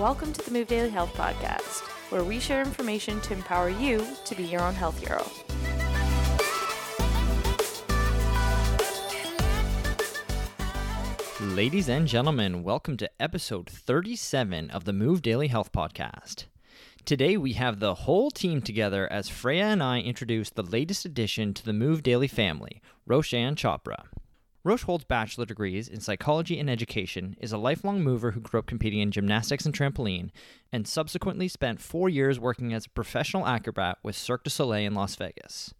[0.00, 4.34] Welcome to the Move Daily Health Podcast, where we share information to empower you to
[4.34, 5.22] be your own health hero.
[11.54, 16.46] Ladies and gentlemen, welcome to episode 37 of the Move Daily Health Podcast.
[17.04, 21.52] Today we have the whole team together as Freya and I introduce the latest addition
[21.52, 24.04] to the Move Daily family, Roshan Chopra.
[24.62, 28.66] Roche holds bachelor degrees in psychology and education, is a lifelong mover who grew up
[28.66, 30.30] competing in gymnastics and trampoline,
[30.70, 34.94] and subsequently spent four years working as a professional acrobat with Cirque du Soleil in
[34.94, 35.72] Las Vegas.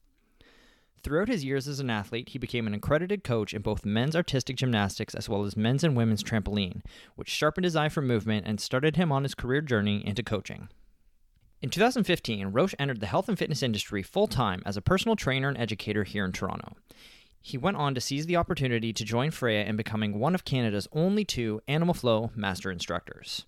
[1.03, 4.57] Throughout his years as an athlete, he became an accredited coach in both men's artistic
[4.57, 6.83] gymnastics as well as men's and women's trampoline,
[7.17, 10.69] which sharpened his eye for movement and started him on his career journey into coaching.
[11.63, 15.49] In 2015, Roche entered the health and fitness industry full time as a personal trainer
[15.49, 16.75] and educator here in Toronto.
[17.41, 20.89] He went on to seize the opportunity to join Freya in becoming one of Canada's
[20.93, 23.47] only two Animal Flow master instructors.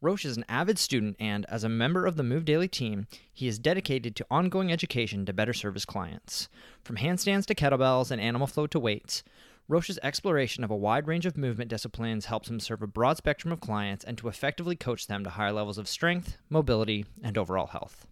[0.00, 3.48] Roche is an avid student, and as a member of the Move Daily team, he
[3.48, 6.48] is dedicated to ongoing education to better serve his clients.
[6.82, 9.22] From handstands to kettlebells and animal flow to weights,
[9.68, 13.52] Roche's exploration of a wide range of movement disciplines helps him serve a broad spectrum
[13.52, 17.66] of clients and to effectively coach them to higher levels of strength, mobility, and overall
[17.66, 18.06] health.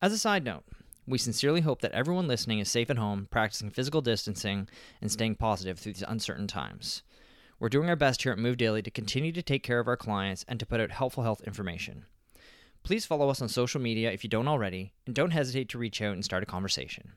[0.00, 0.64] As a side note,
[1.06, 4.68] we sincerely hope that everyone listening is safe at home, practicing physical distancing,
[5.00, 7.02] and staying positive through these uncertain times.
[7.58, 9.96] We're doing our best here at Move Daily to continue to take care of our
[9.96, 12.06] clients and to put out helpful health information.
[12.82, 16.02] Please follow us on social media if you don't already, and don't hesitate to reach
[16.02, 17.12] out and start a conversation.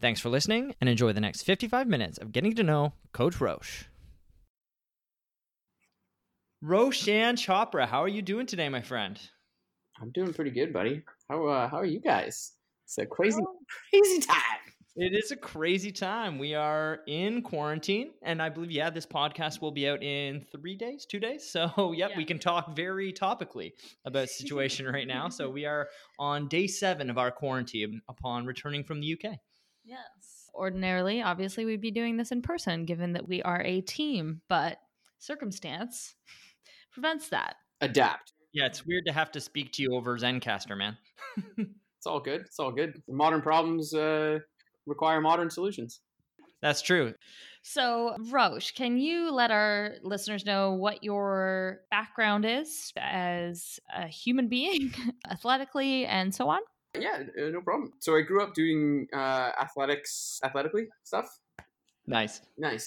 [0.00, 3.84] Thanks for listening, and enjoy the next 55 minutes of getting to know Coach Roche.
[6.62, 9.20] Roshan Chopra, how are you doing today, my friend?
[10.00, 11.02] I'm doing pretty good, buddy.
[11.28, 12.53] How uh, how are you guys?
[12.84, 13.58] It's a crazy oh,
[13.90, 14.36] crazy time.
[14.96, 16.38] It is a crazy time.
[16.38, 20.76] We are in quarantine, and I believe, yeah, this podcast will be out in three
[20.76, 21.44] days, two days.
[21.50, 22.16] So, yep, Yeah.
[22.16, 23.72] we can talk very topically
[24.04, 25.28] about the situation right now.
[25.30, 25.88] So, we are
[26.20, 29.36] on day seven of our quarantine upon returning from the UK.
[29.84, 30.48] Yes.
[30.54, 34.78] Ordinarily, obviously, we'd be doing this in person given that we are a team, but
[35.18, 36.14] circumstance
[36.92, 37.56] prevents that.
[37.80, 38.32] Adapt.
[38.52, 40.96] Yeah, it's weird to have to speak to you over Zencastr, man.
[42.04, 42.42] It's all good.
[42.42, 43.00] It's all good.
[43.08, 44.40] Modern problems uh,
[44.84, 46.00] require modern solutions.
[46.60, 47.14] That's true.
[47.62, 54.48] So, Roche, can you let our listeners know what your background is as a human
[54.48, 54.92] being,
[55.30, 56.60] athletically, and so on?
[56.94, 57.92] Yeah, uh, no problem.
[58.00, 61.24] So I grew up doing uh, athletics, athletically stuff.
[62.06, 62.42] Nice.
[62.58, 62.86] Nice.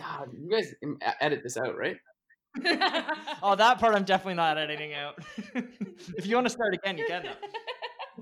[0.00, 0.74] God, you guys
[1.20, 1.96] edit this out, right?
[3.40, 5.14] oh, that part I'm definitely not editing out.
[6.16, 7.22] if you want to start again, you can.
[7.22, 7.48] Though.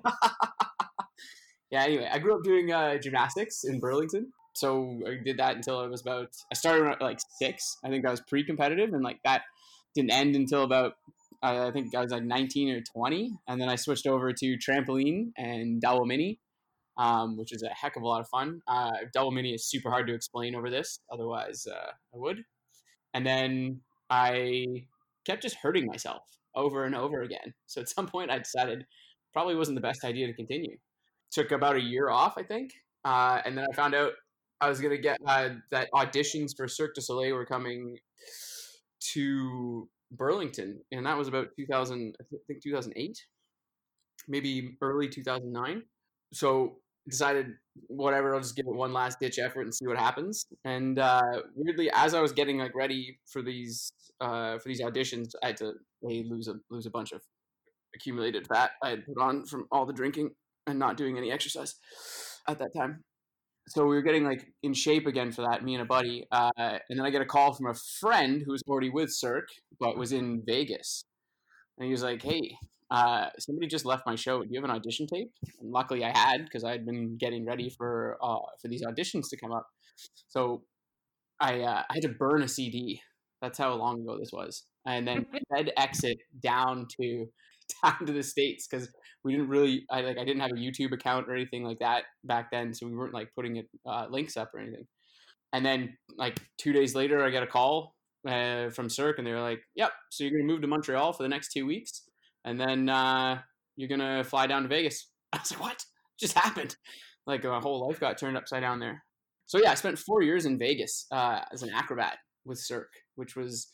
[1.71, 1.83] yeah.
[1.85, 4.33] Anyway, I grew up doing uh, gymnastics in Burlington.
[4.55, 6.29] So I did that until I was about.
[6.51, 7.77] I started like six.
[7.85, 9.43] I think I was pre-competitive, and like that
[9.95, 10.95] didn't end until about.
[11.43, 14.57] Uh, I think I was like 19 or 20, and then I switched over to
[14.57, 16.41] trampoline and double mini,
[16.97, 18.63] um, which is a heck of a lot of fun.
[18.67, 22.39] Uh, double mini is super hard to explain over this, otherwise uh, I would.
[23.13, 24.87] And then I
[25.27, 26.23] kept just hurting myself
[26.55, 27.53] over and over again.
[27.67, 28.87] So at some point, I decided
[29.37, 30.79] probably wasn't the best idea to continue.
[31.31, 32.73] Took about a year off, I think,
[33.05, 34.13] uh, and then I found out
[34.63, 37.99] I was gonna get uh, that auditions for Cirque du Soleil were coming
[39.13, 43.27] to Burlington, and that was about 2000, I think 2008,
[44.27, 45.83] maybe early 2009.
[46.33, 47.49] So decided
[47.89, 50.47] whatever, I'll just give it one last ditch effort and see what happens.
[50.65, 55.33] And uh, weirdly, as I was getting like ready for these uh, for these auditions,
[55.43, 57.21] I had to lose a lose a bunch of
[57.97, 60.31] accumulated fat I had put on from all the drinking
[60.67, 61.75] and not doing any exercise
[62.49, 63.05] at that time.
[63.69, 66.25] So we were getting like in shape again for that, me and a buddy.
[66.31, 69.49] Uh, and then I get a call from a friend who was already with Cirque,
[69.81, 71.05] but was in Vegas.
[71.77, 72.57] And he was like, hey,
[72.91, 74.43] uh, somebody just left my show.
[74.43, 75.33] Do you have an audition tape?
[75.61, 79.29] And luckily I had because I had been getting ready for uh, for these auditions
[79.31, 79.67] to come up.
[80.29, 80.63] So
[81.41, 83.01] I, uh, I had to burn a CD.
[83.43, 84.65] That's how long ago this was.
[84.87, 87.27] And then FedEx it down to
[87.83, 88.89] down to the states because
[89.25, 92.05] we didn't really I like I didn't have a YouTube account or anything like that
[92.25, 94.87] back then, so we weren't like putting it uh, links up or anything.
[95.53, 97.95] And then like two days later, I get a call
[98.29, 101.23] uh, from Cirque, and they were like, "Yep, so you're gonna move to Montreal for
[101.23, 102.03] the next two weeks,
[102.45, 103.41] and then uh,
[103.77, 105.85] you're gonna fly down to Vegas." I was like, "What
[106.19, 106.77] just happened?"
[107.27, 109.03] Like my whole life got turned upside down there.
[109.47, 113.37] So yeah, I spent four years in Vegas uh, as an acrobat with Cirque, which
[113.37, 113.69] was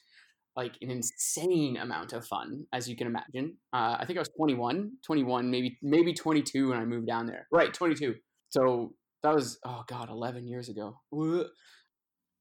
[0.57, 3.57] like an insane amount of fun, as you can imagine.
[3.73, 7.47] Uh, I think I was 21, 21, maybe maybe 22 when I moved down there.
[7.51, 8.15] Right, 22.
[8.51, 11.01] So that was oh god, 11 years ago.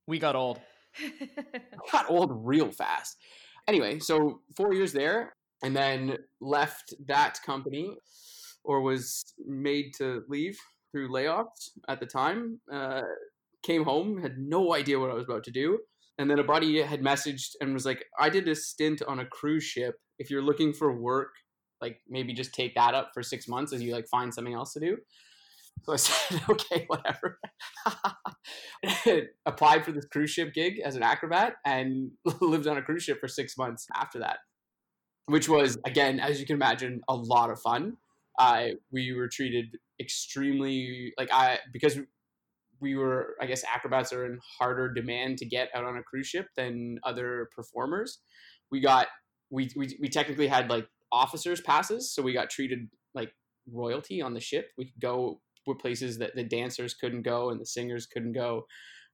[0.08, 0.60] We got old.
[1.92, 3.18] got old real fast.
[3.68, 5.34] Anyway, so four years there,
[5.64, 7.96] and then left that company,
[8.64, 10.58] or was made to leave
[10.92, 12.60] through layoffs at the time.
[12.72, 13.02] Uh,
[13.64, 15.80] came home, had no idea what I was about to do.
[16.22, 19.26] And then a buddy had messaged and was like, I did a stint on a
[19.26, 19.96] cruise ship.
[20.20, 21.32] If you're looking for work,
[21.82, 24.74] like maybe just take that up for six months as you like find something else
[24.74, 24.98] to do.
[25.84, 27.40] So I said, okay, whatever.
[29.48, 33.20] Applied for this cruise ship gig as an acrobat and lived on a cruise ship
[33.20, 34.38] for six months after that,
[35.26, 37.98] which was, again, as you can imagine, a lot of fun.
[38.38, 41.98] Uh, we were treated extremely, like, I, because
[42.82, 46.28] we were, I guess, acrobats are in harder demand to get out on a cruise
[46.28, 48.20] ship than other performers.
[48.72, 49.08] We got,
[49.50, 52.80] we, we, we technically had like officers passes, so we got treated
[53.14, 53.32] like
[53.72, 54.70] royalty on the ship.
[54.78, 58.66] We could go were places that the dancers couldn't go and the singers couldn't go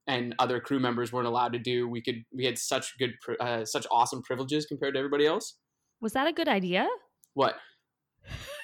[0.06, 3.64] and other crew members weren't allowed to do we could we had such good uh,
[3.64, 5.58] such awesome privileges compared to everybody else
[6.00, 6.88] was that a good idea
[7.34, 7.56] what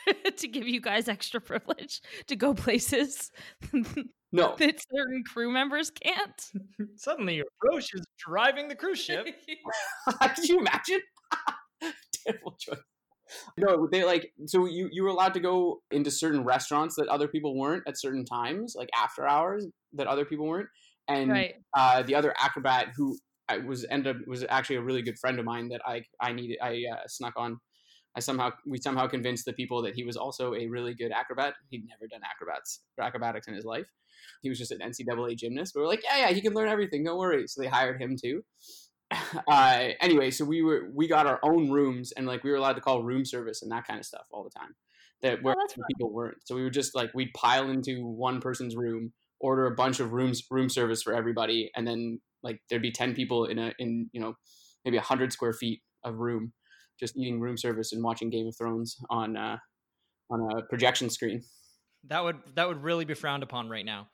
[0.37, 3.31] to give you guys extra privilege to go places
[4.33, 6.51] no that certain crew members can't
[6.97, 9.27] suddenly your roche is driving the cruise ship
[10.35, 11.01] could you imagine
[12.25, 12.79] terrible choice
[13.57, 17.29] no, they like so you you were allowed to go into certain restaurants that other
[17.29, 20.69] people weren't at certain times, like after hours that other people weren't.
[21.09, 21.55] And right.
[21.77, 23.17] uh, the other acrobat who
[23.49, 26.33] I was ended up was actually a really good friend of mine that I I
[26.33, 27.59] needed I uh, snuck on.
[28.17, 31.55] I somehow we somehow convinced the people that he was also a really good acrobat.
[31.71, 33.87] He'd never done acrobats acrobatics in his life.
[34.43, 35.75] He was just an NCAA gymnast.
[35.75, 37.05] But we're like, yeah, yeah, he can learn everything.
[37.05, 37.47] Don't worry.
[37.49, 38.43] So they hired him too.
[39.49, 42.75] uh, anyway, so we were we got our own rooms and like we were allowed
[42.75, 44.75] to call room service and that kind of stuff all the time.
[45.23, 46.39] That where oh, people weren't.
[46.45, 50.13] So we would just like we'd pile into one person's room, order a bunch of
[50.13, 54.11] rooms room service for everybody, and then like there'd be ten people in a in
[54.13, 54.35] you know
[54.85, 56.53] maybe a hundred square feet of room,
[56.99, 59.59] just eating room service and watching Game of Thrones on uh,
[60.31, 61.43] on a projection screen.
[62.09, 64.09] That would that would really be frowned upon right now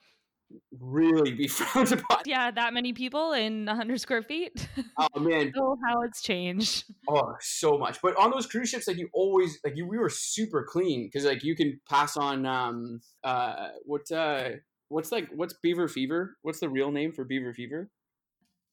[0.78, 2.22] really be frowned upon.
[2.26, 4.68] Yeah, that many people in 100 square feet.
[4.96, 5.52] Oh man!
[5.56, 6.84] oh, how it's changed.
[7.08, 8.00] Oh, so much.
[8.02, 11.24] But on those cruise ships, like you always like you, we were super clean because
[11.24, 14.50] like you can pass on um uh what uh
[14.88, 16.36] what's like what's beaver fever?
[16.42, 17.90] What's the real name for beaver fever?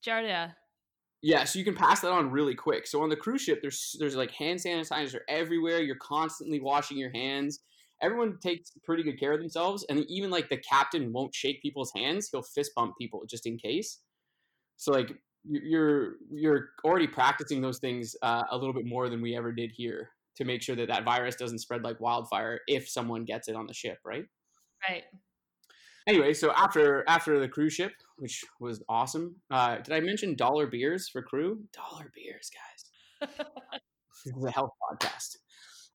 [0.06, 0.54] Giardia.
[1.22, 2.86] Yeah, so you can pass that on really quick.
[2.86, 5.82] So on the cruise ship, there's there's like hand sanitizer everywhere.
[5.82, 7.60] You're constantly washing your hands
[8.02, 11.92] everyone takes pretty good care of themselves, and even like the captain won't shake people's
[11.96, 14.00] hands; he'll fist bump people just in case.
[14.78, 15.12] So like
[15.50, 19.72] you're you're already practicing those things uh, a little bit more than we ever did
[19.74, 23.56] here to make sure that that virus doesn't spread like wildfire if someone gets it
[23.56, 24.26] on the ship, right?
[24.88, 25.04] Right.
[26.08, 30.68] Anyway, so after after the cruise ship, which was awesome, uh, did I mention dollar
[30.68, 31.60] beers for crew?
[31.74, 33.30] Dollar beers, guys.
[34.26, 35.38] this is a health podcast.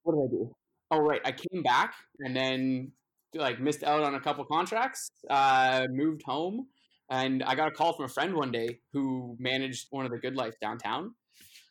[0.02, 0.54] What did I do?
[0.92, 2.92] oh right, I came back and then
[3.34, 6.68] like missed out on a couple contracts, uh, moved home,
[7.10, 10.18] and I got a call from a friend one day who managed one of the
[10.18, 11.14] GoodLife downtown,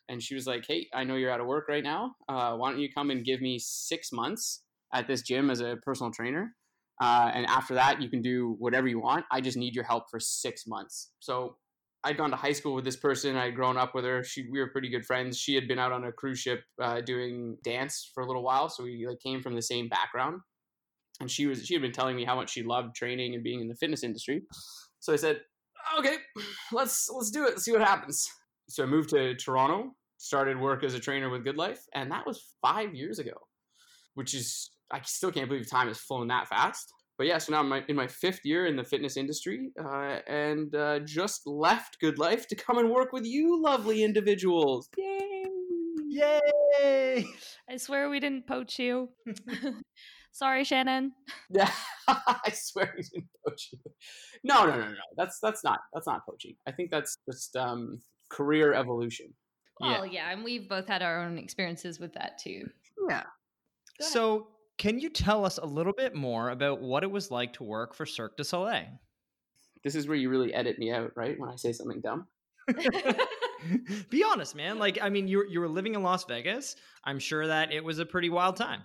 [0.08, 2.16] and she was like, "Hey, I know you're out of work right now.
[2.28, 5.76] Uh, why don't you come and give me six months at this gym as a
[5.82, 6.56] personal trainer?"
[7.02, 9.24] Uh, and after that, you can do whatever you want.
[9.32, 11.10] I just need your help for six months.
[11.18, 11.56] So
[12.04, 13.36] I'd gone to high school with this person.
[13.36, 14.22] I'd grown up with her.
[14.22, 15.36] She, we were pretty good friends.
[15.36, 18.68] She had been out on a cruise ship uh, doing dance for a little while,
[18.68, 20.42] so we like came from the same background.
[21.20, 23.60] And she was she had been telling me how much she loved training and being
[23.60, 24.42] in the fitness industry.
[25.00, 25.40] So I said,
[25.98, 26.16] "Okay,
[26.72, 27.50] let's let's do it.
[27.50, 28.28] Let's see what happens."
[28.68, 32.42] So I moved to Toronto, started work as a trainer with GoodLife, and that was
[32.62, 33.34] five years ago,
[34.14, 37.60] which is I still can't believe time has flown that fast but yeah, so now
[37.60, 42.46] I'm in my fifth year in the fitness industry, uh, and uh, just left GoodLife
[42.48, 44.88] to come and work with you, lovely individuals.
[44.96, 45.44] Yay!
[46.08, 47.26] Yay!
[47.70, 49.10] I swear we didn't poach you.
[50.32, 51.12] Sorry, Shannon.
[51.50, 51.70] Yeah,
[52.08, 53.78] I swear we didn't poach you.
[54.42, 54.94] No, no, no, no.
[55.16, 56.56] That's that's not that's not poaching.
[56.66, 59.32] I think that's just um, career evolution.
[59.78, 60.12] Well, yeah.
[60.12, 62.68] yeah, and we've both had our own experiences with that too.
[63.08, 63.24] Yeah.
[64.00, 64.48] So
[64.82, 67.94] can you tell us a little bit more about what it was like to work
[67.94, 68.88] for Cirque du Soleil?
[69.84, 71.38] This is where you really edit me out, right?
[71.38, 72.26] When I say something dumb.
[74.10, 74.80] Be honest, man.
[74.80, 76.74] Like, I mean, you you were living in Las Vegas.
[77.04, 78.80] I'm sure that it was a pretty wild time.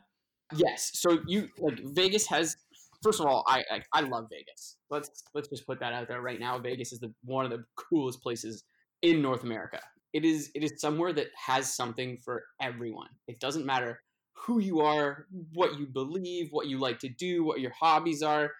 [0.55, 0.91] Yes.
[0.93, 2.55] So you like Vegas has.
[3.01, 4.77] First of all, I, I I love Vegas.
[4.91, 6.59] Let's let's just put that out there right now.
[6.59, 8.65] Vegas is the one of the coolest places
[9.01, 9.79] in North America.
[10.13, 13.09] It is it is somewhere that has something for everyone.
[13.27, 13.99] It doesn't matter
[14.46, 18.51] who you are, what you believe, what you like to do, what your hobbies are,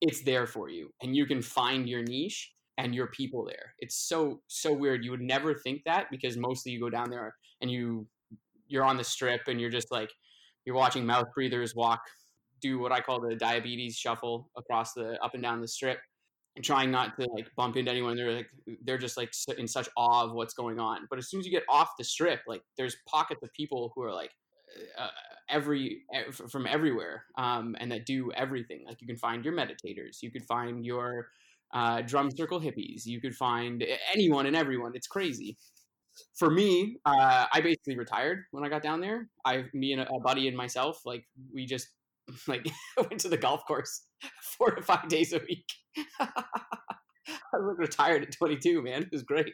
[0.00, 0.90] it's there for you.
[1.02, 3.74] And you can find your niche and your people there.
[3.78, 5.04] It's so, so weird.
[5.04, 8.06] You would never think that because mostly you go down there and you
[8.68, 10.10] you're on the strip and you're just like
[10.64, 12.00] you're watching mouth breathers walk
[12.60, 15.98] do what I call the diabetes shuffle across the up and down the strip
[16.56, 18.16] and trying not to like bump into anyone.
[18.16, 18.48] They're like
[18.84, 21.06] they're just like in such awe of what's going on.
[21.10, 24.02] But as soon as you get off the strip, like there's pockets of people who
[24.02, 24.30] are like
[24.98, 25.08] uh,
[25.48, 26.02] every
[26.48, 28.84] from everywhere um, and that do everything.
[28.86, 31.28] Like you can find your meditators, you could find your
[31.74, 34.92] uh, drum circle hippies, you could find anyone and everyone.
[34.94, 35.56] It's crazy.
[36.34, 39.28] For me, uh, I basically retired when I got down there.
[39.44, 41.88] I, me and a buddy and myself, like we just
[42.46, 42.66] like
[42.96, 44.02] went to the golf course
[44.42, 45.66] four to five days a week.
[46.18, 49.02] I was retired at 22, man.
[49.02, 49.52] It was great.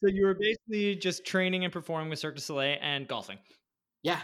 [0.00, 3.38] So you were basically just training and performing with Cirque du Soleil and golfing.
[4.02, 4.20] Yeah,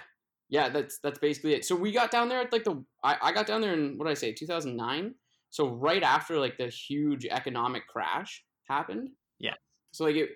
[0.50, 0.68] yeah.
[0.68, 1.64] That's that's basically it.
[1.64, 4.06] So we got down there at like the I, I got down there in what
[4.06, 5.14] did I say 2009.
[5.50, 9.08] So right after like the huge economic crash happened.
[9.38, 9.54] Yeah.
[9.92, 10.30] So like it,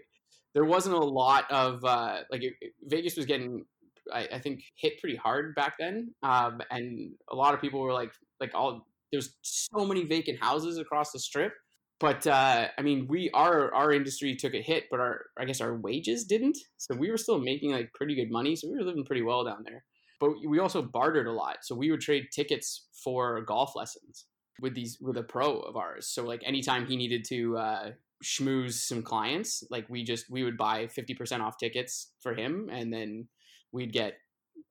[0.55, 2.55] there wasn't a lot of uh, like it,
[2.85, 3.65] Vegas was getting
[4.13, 7.93] I, I, think hit pretty hard back then, um, and a lot of people were
[7.93, 11.53] like like all there's so many vacant houses across the strip.
[12.01, 15.61] But uh, I mean, we our our industry took a hit, but our I guess
[15.61, 16.59] our wages didn't.
[16.77, 18.57] So we were still making like pretty good money.
[18.57, 19.85] So we were living pretty well down there.
[20.21, 21.59] But we also bartered a lot.
[21.63, 24.27] So we would trade tickets for golf lessons
[24.61, 26.07] with these with a pro of ours.
[26.09, 27.91] So like anytime he needed to uh,
[28.23, 32.69] schmooze some clients, like we just we would buy fifty percent off tickets for him,
[32.73, 33.29] and then
[33.73, 34.15] we'd get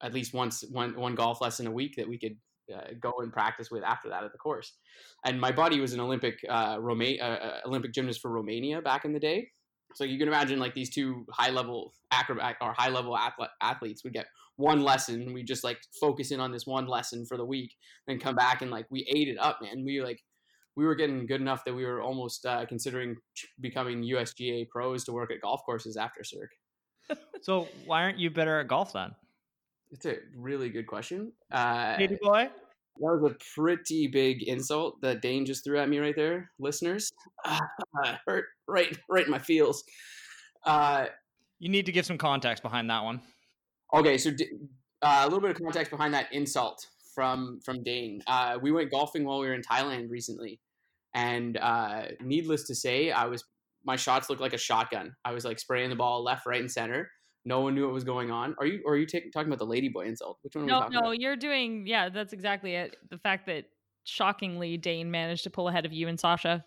[0.02, 2.38] at least once one one golf lesson a week that we could
[2.74, 4.74] uh, go and practice with after that at the course.
[5.26, 9.06] And my buddy was an Olympic uh, Roma- uh, uh, Olympic gymnast for Romania back
[9.06, 9.50] in the day.
[9.96, 13.18] So you can imagine like these two high level acrobat or high level
[13.62, 15.34] athletes would get one lesson.
[15.34, 17.76] We just like focus in on this one lesson for the week,
[18.08, 19.84] then come back and like we ate it up, man.
[19.84, 20.22] We like
[20.76, 23.16] we were getting good enough that we were almost uh, considering
[23.60, 26.52] becoming USGA pros to work at golf courses after Cirque.
[27.42, 29.12] so why aren't you better at golf then?
[29.92, 31.32] It's a really good question.
[31.52, 32.50] Uh, Katie boy.
[32.98, 37.12] That was a pretty big insult that Dane just threw at me right there, listeners.
[37.44, 37.60] Uh,
[38.28, 39.84] hurt right, right in my feels.
[40.66, 41.08] Uh,
[41.60, 43.22] you need to give some context behind that one.
[43.94, 44.32] Okay, so
[45.02, 48.22] uh, a little bit of context behind that insult from from Dane.
[48.28, 50.60] Uh, we went golfing while we were in Thailand recently,
[51.14, 53.44] and uh, needless to say, I was
[53.86, 55.16] my shots looked like a shotgun.
[55.26, 57.10] I was like spraying the ball left, right, and center.
[57.46, 58.56] No one knew what was going on.
[58.60, 58.82] Are you?
[58.86, 60.40] Or are you take, talking about the ladyboy insult?
[60.42, 60.66] Which one?
[60.66, 61.20] No, no, about?
[61.20, 61.86] you're doing.
[61.86, 62.96] Yeah, that's exactly it.
[63.10, 63.66] The fact that
[64.06, 66.64] shockingly Dane managed to pull ahead of you and Sasha.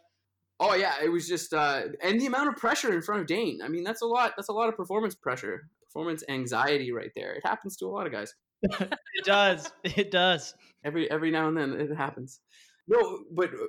[0.59, 3.61] Oh yeah, it was just uh, and the amount of pressure in front of Dane.
[3.63, 4.33] I mean, that's a lot.
[4.37, 7.33] That's a lot of performance pressure, performance anxiety right there.
[7.35, 8.35] It happens to a lot of guys.
[8.63, 9.71] it does.
[9.85, 10.55] It does.
[10.85, 12.41] Every every now and then it happens.
[12.89, 13.67] No, but uh,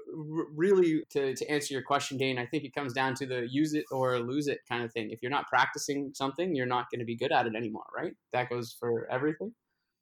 [0.53, 3.73] really, to, to answer your question, Dane, I think it comes down to the use
[3.73, 5.09] it or lose it kind of thing.
[5.09, 8.13] If you're not practicing something, you're not going to be good at it anymore, right?
[8.33, 9.53] That goes for everything.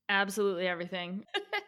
[0.09, 1.23] Absolutely everything.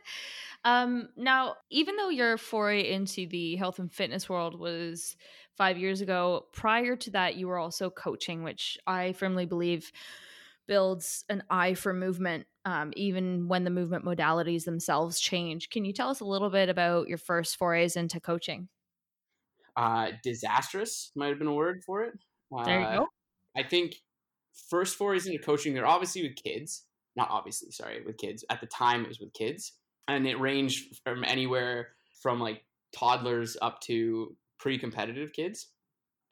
[0.66, 5.16] um, now, even though your foray into the health and fitness world was
[5.56, 9.92] five years ago, prior to that, you were also coaching, which I firmly believe
[10.68, 15.70] builds an eye for movement um, even when the movement modalities themselves change.
[15.70, 18.68] Can you tell us a little bit about your first forays into coaching?
[19.78, 22.14] Uh, disastrous might have been a word for it.
[22.54, 23.08] Uh, there you uh, go.
[23.56, 23.96] I think
[24.70, 26.84] first forays into coaching, they're obviously with kids.
[27.16, 28.44] Not obviously, sorry, with kids.
[28.50, 29.72] At the time, it was with kids.
[30.10, 35.70] And it ranged from anywhere from like toddlers up to pre competitive kids.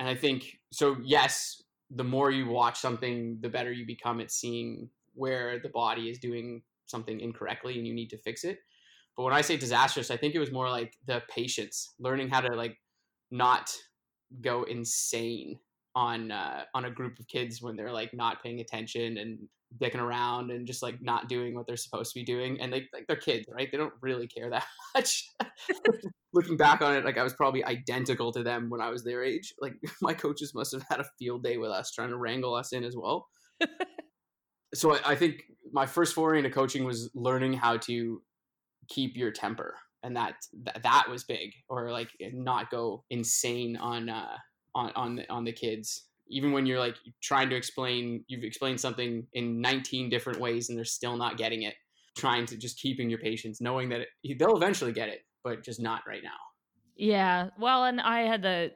[0.02, 1.62] And I think, so yes,
[1.92, 6.20] the more you watch something, the better you become at seeing where the body is
[6.20, 8.60] doing something incorrectly and you need to fix it.
[9.18, 12.42] But when I say disastrous, I think it was more like the patience, learning how
[12.42, 12.78] to like
[13.32, 13.74] not
[14.42, 15.58] go insane
[15.96, 19.40] on uh, on a group of kids when they're like not paying attention and
[19.82, 22.60] dicking around and just like not doing what they're supposed to be doing.
[22.60, 23.70] And they like they're kids right?
[23.72, 25.30] They don't really care that much.
[26.34, 29.24] Looking back on it like i was probably identical to them when i was their
[29.24, 29.54] age.
[29.62, 32.74] Like my coaches must have had a field day with us trying to wrangle us
[32.74, 33.28] in as well
[34.76, 38.22] so I, I think my first foray into coaching was learning how to
[38.88, 40.36] keep your temper and that
[40.84, 44.38] that, was big or like not go insane on uh
[44.76, 46.06] on on the, on the kids.
[46.28, 50.78] Even when you're like trying to explain you've explained something in 19 different ways and
[50.78, 51.76] they're still not getting it
[52.16, 55.82] trying to just keeping your patience knowing that it, they'll eventually get it but just
[55.82, 56.30] not right now.
[56.96, 58.72] Yeah well and i had the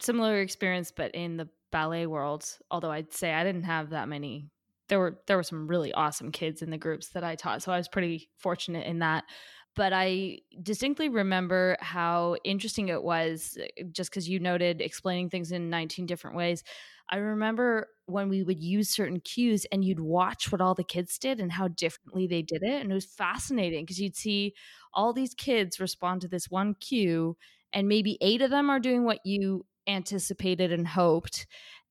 [0.00, 4.50] similar experience but in the ballet world although i'd say i didn't have that many
[4.88, 7.72] there were there were some really awesome kids in the groups that I taught, so
[7.72, 9.24] I was pretty fortunate in that.
[9.74, 15.52] but I distinctly remember how interesting it was uh, just because you noted explaining things
[15.52, 16.62] in 19 different ways.
[17.10, 21.18] I remember when we would use certain cues and you'd watch what all the kids
[21.18, 22.80] did and how differently they did it.
[22.80, 24.54] And it was fascinating because you'd see
[24.94, 27.36] all these kids respond to this one cue,
[27.72, 31.46] and maybe eight of them are doing what you anticipated and hoped.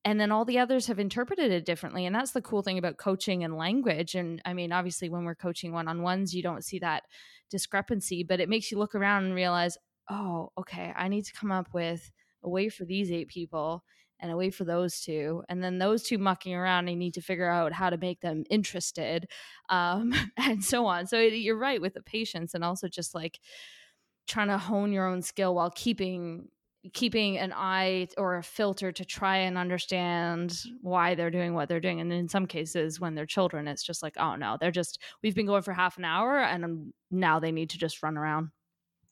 [0.05, 2.05] And then all the others have interpreted it differently.
[2.05, 4.13] And that's the cool thing about coaching and language.
[4.15, 7.03] And I mean, obviously, when we're coaching one on ones, you don't see that
[7.49, 9.77] discrepancy, but it makes you look around and realize,
[10.09, 12.11] oh, okay, I need to come up with
[12.43, 13.83] a way for these eight people
[14.19, 17.21] and a way for those two and then those two mucking around i need to
[17.21, 19.27] figure out how to make them interested
[19.69, 23.39] um, and so on so you're right with the patience and also just like
[24.27, 26.47] trying to hone your own skill while keeping
[26.93, 31.79] keeping an eye or a filter to try and understand why they're doing what they're
[31.79, 35.01] doing and in some cases when they're children it's just like oh no they're just
[35.23, 38.49] we've been going for half an hour and now they need to just run around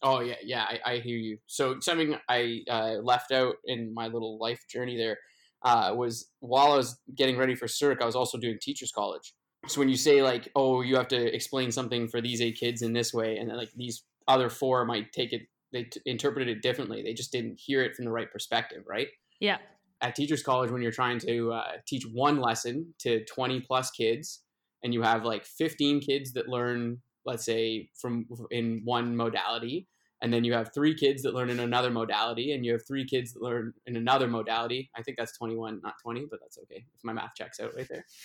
[0.03, 1.37] Oh yeah, yeah, I, I hear you.
[1.47, 5.17] So something I uh, left out in my little life journey there
[5.63, 9.33] uh, was while I was getting ready for Cirque, I was also doing teachers college.
[9.67, 12.81] So when you say like, oh, you have to explain something for these eight kids
[12.81, 16.47] in this way, and then like these other four might take it, they t- interpreted
[16.47, 17.01] it differently.
[17.01, 19.07] They just didn't hear it from the right perspective, right?
[19.39, 19.57] Yeah.
[20.01, 24.43] At teachers college, when you're trying to uh, teach one lesson to 20 plus kids,
[24.83, 29.87] and you have like 15 kids that learn, let's say, from in one modality,
[30.23, 33.05] and then you have three kids that learn in another modality and you have three
[33.05, 34.89] kids that learn in another modality.
[34.95, 36.85] I think that's 21 not 20 but that's okay.
[36.95, 38.05] If my math checks out right there.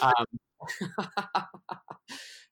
[0.00, 0.26] Um,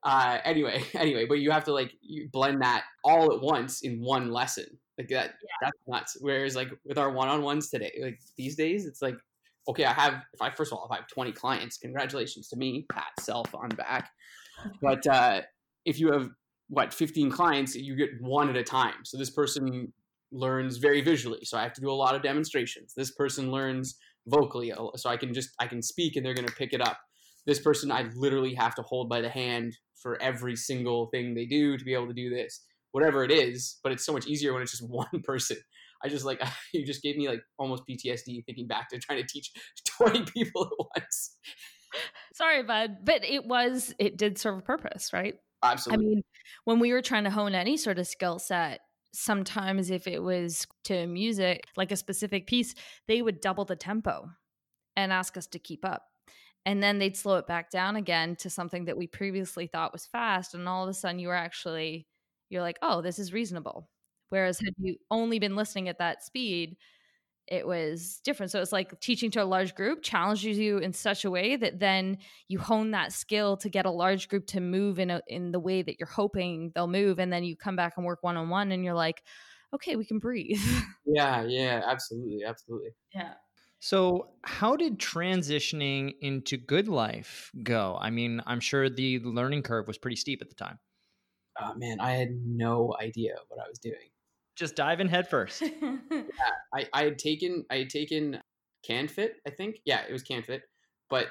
[0.05, 4.01] uh, anyway anyway but you have to like you blend that all at once in
[4.01, 4.67] one lesson.
[4.99, 5.57] Like that yeah.
[5.63, 6.17] that's nuts.
[6.21, 9.15] Whereas like with our one-on-ones today like these days it's like
[9.69, 12.57] okay i have if i first of all if i have 20 clients congratulations to
[12.57, 14.11] me pat self on back.
[14.83, 15.43] But uh
[15.85, 16.31] if you have
[16.69, 19.05] what 15 clients you get one at a time.
[19.05, 19.93] So this person
[20.33, 21.41] learns very visually.
[21.45, 22.93] So i have to do a lot of demonstrations.
[22.97, 23.97] This person learns
[24.27, 24.73] vocally.
[24.73, 26.99] Oh, so i can just i can speak and they're going to pick it up.
[27.47, 31.47] This person i literally have to hold by the hand for every single thing they
[31.47, 32.65] do to be able to do this.
[32.93, 35.59] Whatever it is but it's so much easier when it's just one person.
[36.05, 36.43] I just like
[36.75, 39.53] you just gave me like almost ptsd thinking back to trying to teach
[39.99, 41.37] 20 people at once.
[42.35, 46.07] Sorry bud but it was it did serve a purpose right Absolutely.
[46.07, 46.23] I mean,
[46.65, 48.81] when we were trying to hone any sort of skill set,
[49.13, 52.75] sometimes if it was to music, like a specific piece,
[53.09, 54.29] they would double the tempo
[54.97, 56.05] and ask us to keep up.
[56.65, 60.07] And then they'd slow it back down again to something that we previously thought was
[60.07, 60.55] fast.
[60.55, 62.07] And all of a sudden, you were actually,
[62.51, 63.89] you're like, oh, this is reasonable.
[64.31, 66.77] Whereas, had you only been listening at that speed,
[67.49, 68.51] it was different.
[68.51, 71.79] So it's like teaching to a large group challenges you in such a way that
[71.79, 75.53] then you hone that skill to get a large group to move in a, in
[75.53, 78.37] the way that you're hoping they'll move, and then you come back and work one
[78.37, 79.23] on one, and you're like,
[79.75, 80.61] okay, we can breathe.
[81.09, 82.91] Yeah, yeah, absolutely, absolutely.
[83.15, 83.35] Yeah.
[83.79, 87.97] So, how did transitioning into GoodLife go?
[88.01, 90.81] I mean, I'm sure the learning curve was pretty steep at the time.
[91.61, 94.11] Oh man, I had no idea what I was doing
[94.57, 95.63] just dive in head first.
[95.83, 96.25] yeah,
[96.75, 98.41] I, I had taken I had taken
[98.89, 99.77] CanFit, I think.
[99.85, 100.63] Yeah, it was CanFit,
[101.09, 101.27] but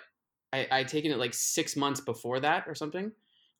[0.54, 3.12] I, I had taken it like six months before that or something,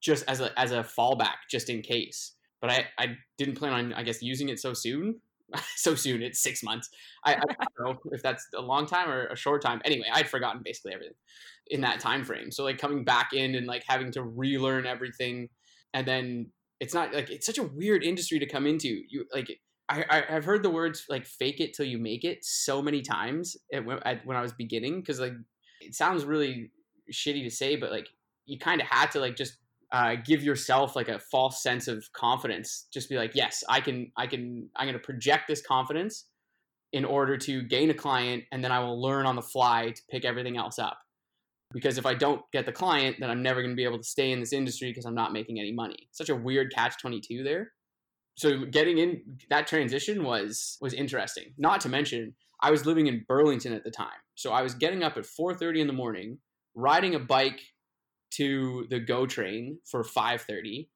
[0.02, 2.34] just as a as a fallback, just in case.
[2.62, 5.20] But I, I didn't plan on I guess using it so soon.
[5.76, 6.90] so soon, it's six months.
[7.24, 7.38] I, I
[7.78, 9.82] don't know if that's a long time or a short time.
[9.86, 11.16] Anyway, I'd forgotten basically everything
[11.68, 12.52] in that time frame.
[12.52, 15.50] So like coming back in and like having to relearn everything,
[15.94, 16.48] and then
[16.80, 19.02] it's not like it's such a weird industry to come into.
[19.10, 19.60] You like
[19.90, 23.02] I, I have heard the words like "fake it till you make it" so many
[23.02, 25.34] times at, at, when I was beginning because like
[25.82, 26.72] it sounds really
[27.12, 28.08] shitty to say, but like
[28.46, 29.58] you kind of had to like just
[29.92, 32.88] uh, give yourself like a false sense of confidence.
[32.92, 36.26] Just be like, yes, I can, I can, I'm going to project this confidence
[36.92, 40.02] in order to gain a client, and then I will learn on the fly to
[40.10, 40.98] pick everything else up
[41.76, 44.04] because if I don't get the client, then I'm never going to be able to
[44.04, 46.08] stay in this industry because I'm not making any money.
[46.14, 47.74] Such a weird catch 22 there.
[48.38, 51.54] So getting in that transition was was interesting.
[51.58, 54.08] Not to mention I was living in Burlington at the time.
[54.36, 56.38] So I was getting up at 4:30 in the morning,
[56.76, 57.60] riding a bike
[58.36, 60.88] to the GO train for 5:30,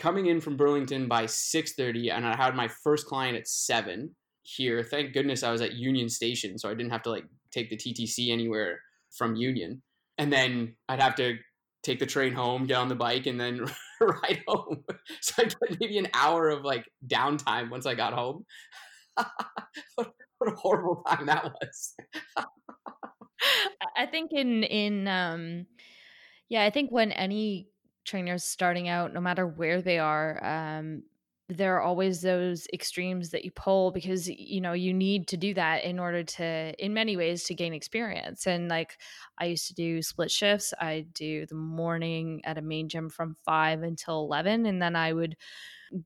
[0.00, 4.82] coming in from Burlington by 6:30 and I had my first client at 7 here.
[4.82, 7.76] Thank goodness I was at Union Station so I didn't have to like take the
[7.76, 8.80] TTC anywhere
[9.16, 9.80] from Union
[10.18, 11.38] and then I'd have to
[11.82, 13.64] take the train home, get on the bike, and then
[14.00, 14.84] ride home.
[15.20, 18.44] So I get maybe an hour of like downtime once I got home.
[19.94, 21.94] what, what a horrible time that was.
[23.96, 25.66] I think in in um
[26.48, 27.68] yeah, I think when any
[28.04, 31.02] trainers starting out, no matter where they are, um,
[31.48, 35.52] there are always those extremes that you pull because you know you need to do
[35.52, 38.96] that in order to in many ways to gain experience and like
[39.38, 40.72] i used to do split shifts.
[40.80, 45.12] I do the morning at a main gym from 5 until 11 and then i
[45.12, 45.36] would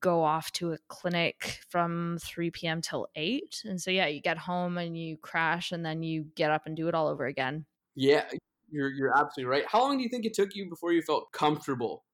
[0.00, 4.38] go off to a clinic from 3 p.m till 8 and so yeah you get
[4.38, 7.64] home and you crash and then you get up and do it all over again.
[7.94, 8.24] Yeah
[8.70, 9.64] you're, you're absolutely right.
[9.66, 12.04] How long do you think it took you before you felt comfortable?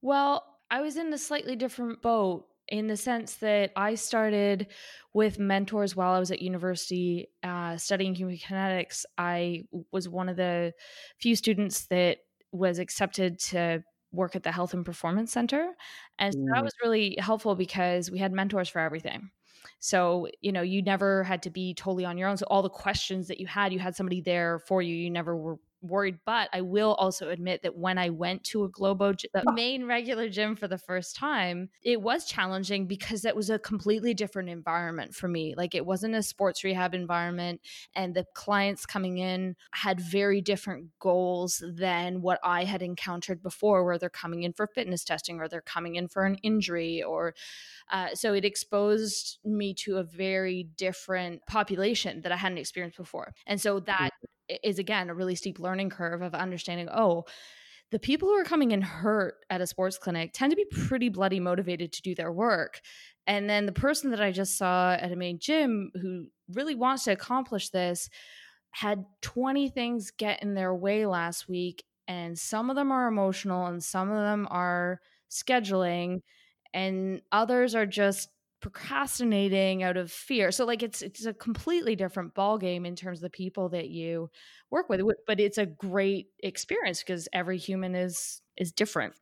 [0.00, 4.68] Well I was in a slightly different boat in the sense that I started
[5.12, 9.04] with mentors while I was at university uh, studying human kinetics.
[9.18, 10.72] I was one of the
[11.18, 12.18] few students that
[12.52, 15.72] was accepted to work at the Health and Performance Center.
[16.18, 16.64] And so that mm.
[16.64, 19.30] was really helpful because we had mentors for everything.
[19.78, 22.36] So, you know, you never had to be totally on your own.
[22.36, 24.94] So, all the questions that you had, you had somebody there for you.
[24.94, 26.18] You never were worried.
[26.24, 30.28] But I will also admit that when I went to a Globo, the main regular
[30.28, 35.14] gym for the first time, it was challenging because it was a completely different environment
[35.14, 35.54] for me.
[35.56, 37.60] Like it wasn't a sports rehab environment,
[37.94, 43.84] and the clients coming in had very different goals than what I had encountered before,
[43.84, 47.34] where they're coming in for fitness testing or they're coming in for an injury or
[47.90, 53.34] uh, so it exposed me to a very different population that I hadn't experienced before.
[53.46, 54.10] And so that
[54.62, 57.24] is again a really steep learning curve of understanding oh
[57.92, 61.10] the people who are coming in hurt at a sports clinic tend to be pretty
[61.10, 62.80] bloody motivated to do their work.
[63.26, 67.04] And then the person that i just saw at a main gym who really wants
[67.04, 68.08] to accomplish this
[68.70, 73.66] had 20 things get in their way last week and some of them are emotional
[73.66, 74.98] and some of them are
[75.30, 76.20] scheduling
[76.72, 78.30] and others are just
[78.62, 80.50] procrastinating out of fear.
[80.50, 83.90] So like it's it's a completely different ball game in terms of the people that
[83.90, 84.30] you
[84.70, 89.14] work with, but it's a great experience because every human is is different.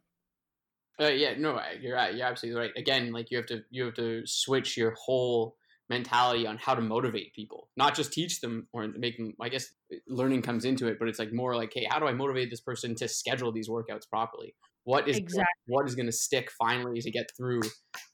[1.00, 2.14] Uh, yeah, no, you're right.
[2.14, 2.72] You're absolutely right.
[2.76, 5.56] Again, like you have to you have to switch your whole
[5.88, 9.32] mentality on how to motivate people, not just teach them or make them.
[9.40, 9.72] I guess
[10.06, 12.60] learning comes into it, but it's like more like, hey, how do I motivate this
[12.60, 14.54] person to schedule these workouts properly?
[14.90, 15.46] What is exactly.
[15.66, 17.60] what is going to stick finally to get through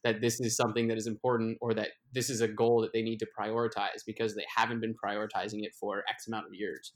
[0.04, 3.02] that this is something that is important or that this is a goal that they
[3.02, 6.92] need to prioritize because they haven't been prioritizing it for x amount of years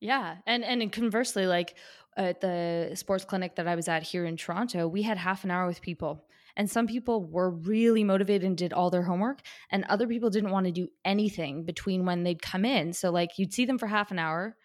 [0.00, 1.76] yeah and and conversely like
[2.16, 5.50] at the sports clinic that i was at here in toronto we had half an
[5.50, 6.24] hour with people
[6.56, 10.50] and some people were really motivated and did all their homework and other people didn't
[10.50, 13.86] want to do anything between when they'd come in so like you'd see them for
[13.86, 14.56] half an hour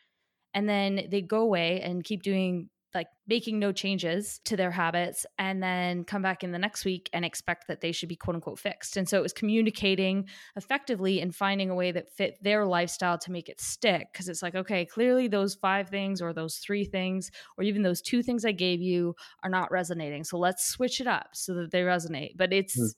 [0.54, 5.26] and then they'd go away and keep doing like making no changes to their habits
[5.38, 8.36] and then come back in the next week and expect that they should be quote
[8.36, 8.98] unquote fixed.
[8.98, 13.32] And so it was communicating effectively and finding a way that fit their lifestyle to
[13.32, 14.08] make it stick.
[14.14, 18.02] Cause it's like, okay, clearly those five things or those three things or even those
[18.02, 20.24] two things I gave you are not resonating.
[20.24, 22.32] So let's switch it up so that they resonate.
[22.38, 22.90] But it's, mm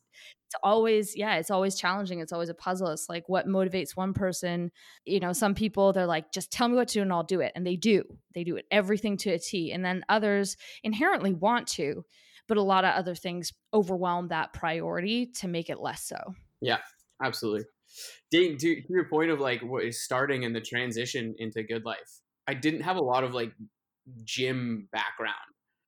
[0.47, 4.13] it's always yeah it's always challenging it's always a puzzle it's like what motivates one
[4.13, 4.71] person
[5.05, 7.41] you know some people they're like just tell me what to do and i'll do
[7.41, 11.33] it and they do they do it everything to a t and then others inherently
[11.33, 12.05] want to
[12.47, 16.17] but a lot of other things overwhelm that priority to make it less so.
[16.61, 16.77] Yeah
[17.21, 17.65] absolutely.
[18.31, 22.21] Dane, to, to your point of like what is starting in the transition into GoodLife
[22.47, 23.51] i didn't have a lot of like
[24.23, 25.35] gym background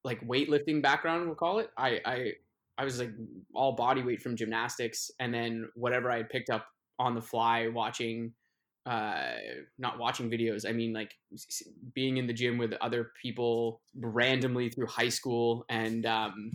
[0.04, 1.70] like weightlifting background we'll call it.
[1.78, 2.32] I i
[2.80, 3.12] I was like
[3.54, 6.66] all body weight from gymnastics, and then whatever I had picked up
[6.98, 8.34] on the fly watching,
[8.86, 9.34] uh,
[9.78, 10.68] not watching videos.
[10.68, 11.12] I mean, like
[11.94, 16.54] being in the gym with other people randomly through high school, and um,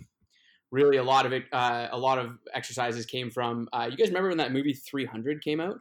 [0.71, 3.69] really a lot of it, uh, a lot of exercises came from.
[3.71, 5.77] Uh, you guys remember when that movie 300 came out?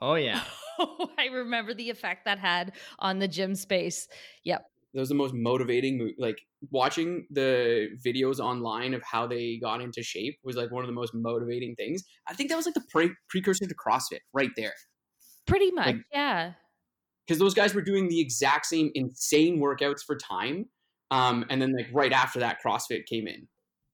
[0.00, 0.42] Oh yeah.
[1.18, 4.08] I remember the effect that had on the gym space.
[4.44, 4.64] Yep.
[4.98, 6.40] That was the most motivating like
[6.72, 10.92] watching the videos online of how they got into shape was like one of the
[10.92, 12.02] most motivating things.
[12.26, 14.72] I think that was like the pre- precursor to CrossFit right there.
[15.46, 16.54] Pretty much, like, yeah.
[17.24, 20.66] Because those guys were doing the exact same insane workouts for time.
[21.12, 23.46] Um, and then like right after that, CrossFit came in.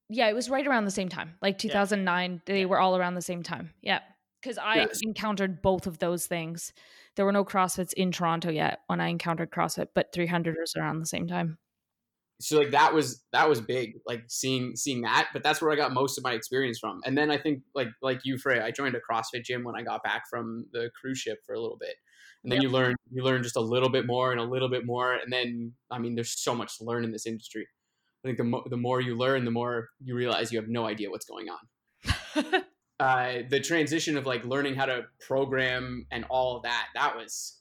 [0.08, 2.32] Yeah, it was right around the same time, like 2009.
[2.32, 2.38] Yeah.
[2.46, 3.74] They were all around the same time.
[3.82, 4.00] Yeah,
[4.40, 5.00] because I yes.
[5.02, 6.72] encountered both of those things.
[7.16, 11.00] There were no CrossFits in Toronto yet when I encountered CrossFit, but 300 was around
[11.00, 11.58] the same time.
[12.40, 15.76] So like that was that was big like seeing seeing that but that's where i
[15.76, 17.00] got most of my experience from.
[17.04, 19.82] And then i think like like you frey i joined a crossfit gym when i
[19.82, 21.94] got back from the cruise ship for a little bit.
[22.42, 22.64] And then yep.
[22.64, 25.32] you learn you learn just a little bit more and a little bit more and
[25.32, 27.68] then i mean there's so much to learn in this industry.
[28.24, 30.86] I think the, mo- the more you learn the more you realize you have no
[30.86, 32.64] idea what's going on
[33.04, 37.60] uh, the transition of like learning how to program and all of that that was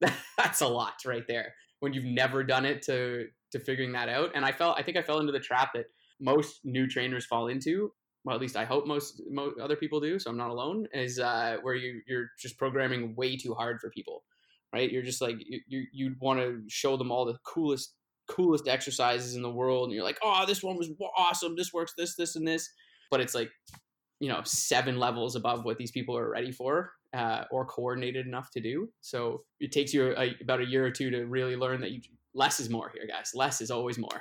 [0.36, 4.30] that's a lot right there when you've never done it to to figuring that out.
[4.34, 5.86] And I felt I think I fell into the trap that
[6.20, 7.92] most new trainers fall into.
[8.24, 11.18] well, at least I hope most, most other people do, so I'm not alone, is
[11.18, 14.24] uh, where you, you're just programming way too hard for people,
[14.72, 14.90] right?
[14.90, 17.94] You're just like, you, you, you want to show them all the coolest,
[18.28, 19.84] coolest exercises in the world.
[19.84, 21.54] And you're like, oh, this one was awesome.
[21.56, 22.68] This works, this, this, and this.
[23.10, 23.50] But it's like,
[24.20, 28.50] you know, seven levels above what these people are ready for uh, or coordinated enough
[28.50, 28.88] to do.
[29.00, 32.00] So it takes you a, about a year or two to really learn that you,
[32.34, 33.32] less is more here, guys.
[33.34, 34.20] Less is always more.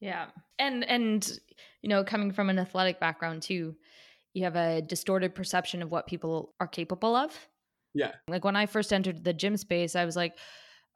[0.00, 0.26] Yeah.
[0.58, 1.38] And and
[1.82, 3.76] you know, coming from an athletic background too,
[4.34, 7.32] you have a distorted perception of what people are capable of.
[7.94, 8.12] Yeah.
[8.28, 10.36] Like when I first entered the gym space, I was like,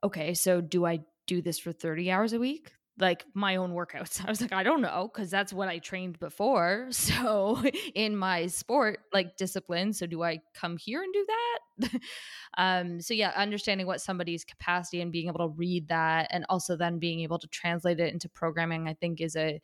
[0.05, 2.73] okay, so do I do this for 30 hours a week?
[3.01, 4.25] Like my own workouts.
[4.27, 6.89] I was like, I don't know, because that's what I trained before.
[7.11, 7.63] So
[7.95, 12.01] in my sport like discipline, so do I come here and do that?
[12.59, 16.77] um, so yeah, understanding what somebody's capacity and being able to read that, and also
[16.77, 19.61] then being able to translate it into programming, I think is a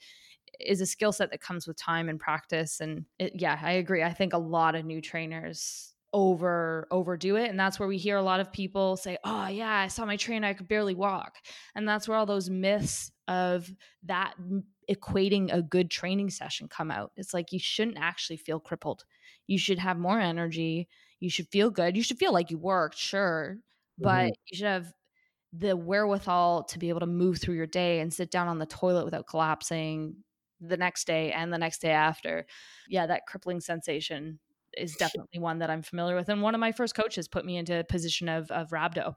[0.60, 2.80] is a skill set that comes with time and practice.
[2.80, 4.02] And it, yeah, I agree.
[4.02, 7.50] I think a lot of new trainers over overdo it.
[7.50, 10.16] And that's where we hear a lot of people say oh yeah i saw my
[10.16, 11.36] trainer i could barely walk.
[11.74, 13.70] And that's where all those myths of
[14.04, 14.32] that
[14.90, 17.12] equating a good training session come out.
[17.16, 19.04] It's like you shouldn't actually feel crippled.
[19.46, 20.88] You should have more energy.
[21.20, 21.96] You should feel good.
[21.96, 23.58] You should feel like you worked sure
[23.98, 24.32] but mm-hmm.
[24.46, 24.92] you should have
[25.52, 28.66] the wherewithal to be able to move through your day and sit down on the
[28.66, 30.16] toilet without collapsing
[30.60, 32.46] the next day and the next day after.
[32.88, 34.38] Yeah that crippling sensation
[34.76, 36.28] is definitely one that I'm familiar with.
[36.28, 39.14] And one of my first coaches put me into a position of of rhabdo.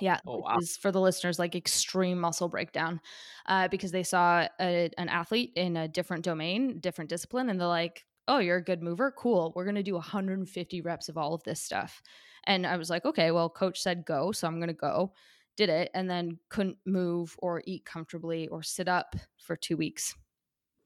[0.00, 0.56] Yeah, oh, wow.
[0.58, 3.00] is for the listeners like extreme muscle breakdown,
[3.46, 7.68] uh, because they saw a, an athlete in a different domain, different discipline, and they're
[7.68, 9.12] like, "Oh, you're a good mover.
[9.12, 9.52] Cool.
[9.54, 12.02] We're gonna do 150 reps of all of this stuff."
[12.44, 15.12] And I was like, "Okay, well, coach said go, so I'm gonna go."
[15.56, 20.12] Did it, and then couldn't move or eat comfortably or sit up for two weeks.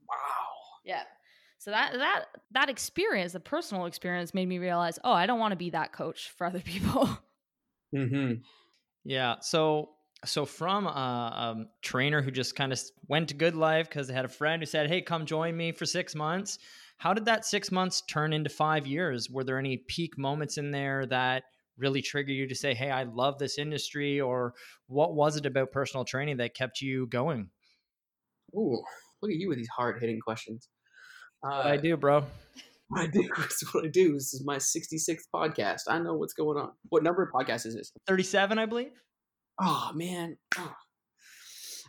[0.07, 0.17] Wow.
[0.85, 1.05] Yeah.
[1.59, 5.53] So that that that experience, the personal experience, made me realize, oh, I don't want
[5.53, 7.09] to be that coach for other people.
[7.95, 8.43] Mm-hmm.
[9.05, 9.37] Yeah.
[9.41, 9.91] So
[10.25, 14.25] so from a, a trainer who just kind of went to GoodLife because they had
[14.25, 16.59] a friend who said, "Hey, come join me for six months."
[16.99, 19.31] How did that six months turn into five years?
[19.31, 21.45] Were there any peak moments in there that
[21.77, 24.55] really trigger you to say, "Hey, I love this industry," or
[24.87, 27.51] what was it about personal training that kept you going?
[28.55, 28.83] Ooh,
[29.23, 30.69] look at you with these hard hitting questions.
[31.45, 32.25] Uh, I do, bro.
[32.97, 33.29] I do.
[33.37, 34.15] That's what I do.
[34.15, 35.83] This is my 66th podcast.
[35.89, 36.71] I know what's going on.
[36.89, 37.93] What number of podcast is this?
[38.07, 38.93] 37, I believe.
[39.61, 40.37] Oh, man.
[40.57, 40.73] Oh.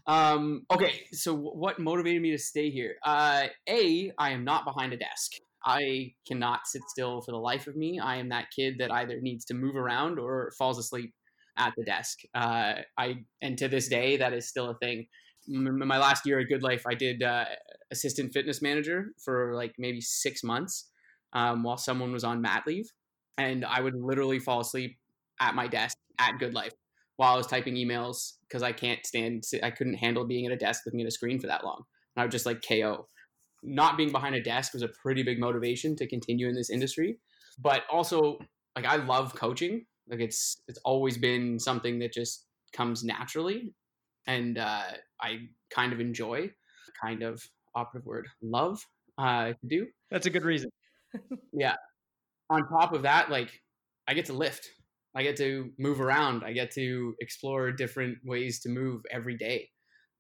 [0.08, 2.96] Um, okay, so what motivated me to stay here?
[3.06, 5.34] Uh, a, I am not behind a desk.
[5.66, 8.00] I cannot sit still for the life of me.
[8.00, 11.14] I am that kid that either needs to move around or falls asleep
[11.58, 12.20] at the desk.
[12.34, 15.06] Uh, I and to this day, that is still a thing
[15.50, 17.46] my last year at GoodLife, I did uh,
[17.92, 20.90] assistant fitness manager for like maybe six months
[21.34, 22.90] um, while someone was on mat leave,
[23.38, 24.98] and I would literally fall asleep
[25.42, 26.72] at my desk at GoodLife
[27.18, 29.44] while I was typing emails because I can't stand.
[29.64, 31.84] I couldn't handle being at a desk looking at a screen for that long.
[32.16, 33.08] And I would just like KO.
[33.62, 37.18] Not being behind a desk was a pretty big motivation to continue in this industry,
[37.60, 38.38] but also
[38.76, 39.86] like I love coaching.
[40.10, 43.74] Like it's it's always been something that just comes naturally
[44.28, 44.84] and uh,
[45.22, 45.40] I
[45.74, 46.52] kind of enjoy,
[47.02, 47.44] kind of
[47.76, 48.84] operative word, love
[49.18, 49.88] uh, to do.
[50.12, 50.70] That's a good reason.
[51.54, 51.76] yeah.
[52.50, 53.52] On top of that, like
[54.08, 54.68] I get to lift.
[55.16, 56.44] I get to move around.
[56.44, 59.70] I get to explore different ways to move every day.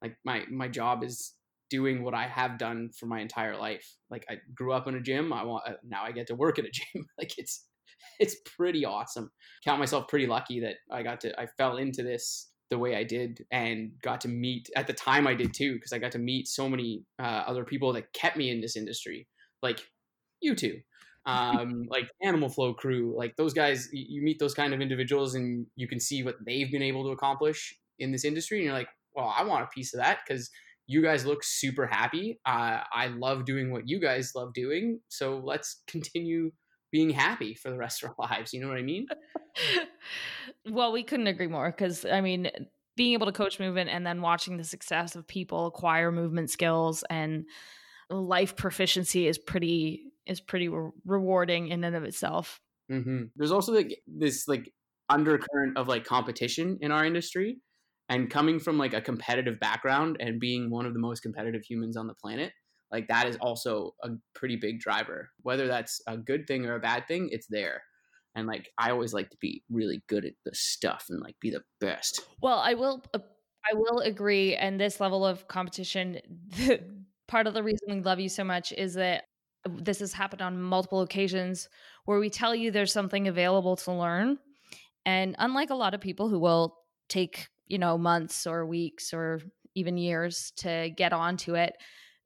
[0.01, 1.33] Like my my job is
[1.69, 3.85] doing what I have done for my entire life.
[4.09, 5.31] Like I grew up in a gym.
[5.31, 7.05] I want uh, now I get to work at a gym.
[7.17, 7.65] like it's
[8.19, 9.31] it's pretty awesome.
[9.63, 13.03] Count myself pretty lucky that I got to I fell into this the way I
[13.03, 16.19] did and got to meet at the time I did too because I got to
[16.19, 19.27] meet so many uh, other people that kept me in this industry
[19.61, 19.79] like
[20.41, 20.79] you two
[21.25, 25.65] um, like Animal Flow crew like those guys you meet those kind of individuals and
[25.75, 28.89] you can see what they've been able to accomplish in this industry and you're like
[29.15, 30.49] well I want a piece of that because
[30.87, 35.41] you guys look super happy uh, I love doing what you guys love doing so
[35.43, 36.51] let's continue
[36.91, 38.53] being happy for the rest of our lives.
[38.53, 39.07] You know what I mean?
[40.69, 42.49] well, we couldn't agree more because I mean,
[42.95, 47.03] being able to coach movement and then watching the success of people acquire movement skills
[47.09, 47.45] and
[48.09, 52.59] life proficiency is pretty is pretty re- rewarding in and of itself.
[52.91, 53.25] Mm-hmm.
[53.35, 54.73] There's also like this like
[55.09, 57.59] undercurrent of like competition in our industry,
[58.09, 61.95] and coming from like a competitive background and being one of the most competitive humans
[61.95, 62.51] on the planet
[62.91, 66.79] like that is also a pretty big driver whether that's a good thing or a
[66.79, 67.83] bad thing it's there
[68.39, 71.51] and like i always like to be really good at the stuff and like be
[71.51, 73.19] the best well i will uh,
[73.69, 76.19] i will agree and this level of competition
[77.27, 79.23] part of the reason we love you so much is that
[79.67, 81.69] this has happened on multiple occasions
[82.05, 84.37] where we tell you there's something available to learn.
[85.05, 86.75] And unlike a lot of people who will
[87.07, 89.41] take, you know, months or weeks or
[89.75, 91.73] even years to get onto it,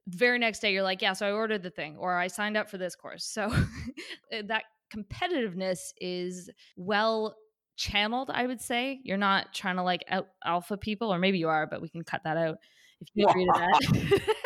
[0.08, 2.70] very next day you're like, yeah, so I ordered the thing or I signed up
[2.70, 3.24] for this course.
[3.24, 3.50] So
[4.30, 4.64] that
[4.94, 7.36] competitiveness is well
[7.76, 9.00] channeled, I would say.
[9.02, 12.04] You're not trying to like out alpha people, or maybe you are, but we can
[12.04, 12.58] cut that out
[13.00, 14.20] if you agree to that.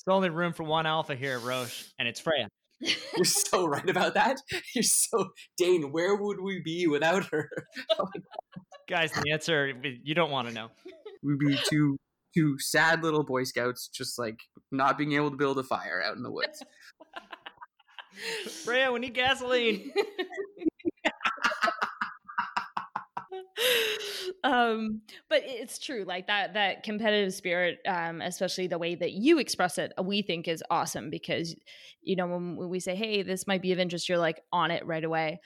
[0.00, 2.48] It's only room for one alpha here at Roche, and it's Freya.
[2.80, 4.38] You're so right about that.
[4.74, 5.28] You're so
[5.58, 5.92] Dane.
[5.92, 7.50] Where would we be without her?
[7.98, 8.06] Oh
[8.88, 10.68] Guys, the answer you don't want to know.
[11.22, 11.98] We'd be two
[12.34, 14.40] two sad little Boy Scouts, just like
[14.72, 16.64] not being able to build a fire out in the woods.
[18.64, 19.92] Freya, we need gasoline.
[24.44, 29.38] um but it's true like that that competitive spirit um especially the way that you
[29.38, 31.54] express it we think is awesome because
[32.02, 34.84] you know when we say hey this might be of interest you're like on it
[34.86, 35.40] right away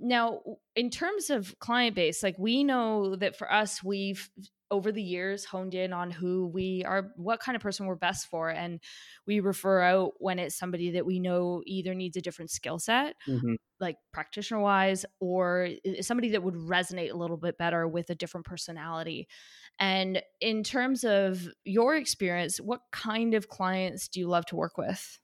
[0.00, 0.40] now
[0.74, 4.30] in terms of client base like we know that for us we've
[4.70, 8.28] over the years honed in on who we are what kind of person we're best
[8.28, 8.80] for and
[9.26, 13.16] we refer out when it's somebody that we know either needs a different skill set
[13.28, 13.54] mm-hmm.
[13.80, 15.68] like practitioner wise or
[16.00, 19.26] somebody that would resonate a little bit better with a different personality
[19.78, 24.78] and in terms of your experience what kind of clients do you love to work
[24.78, 25.18] with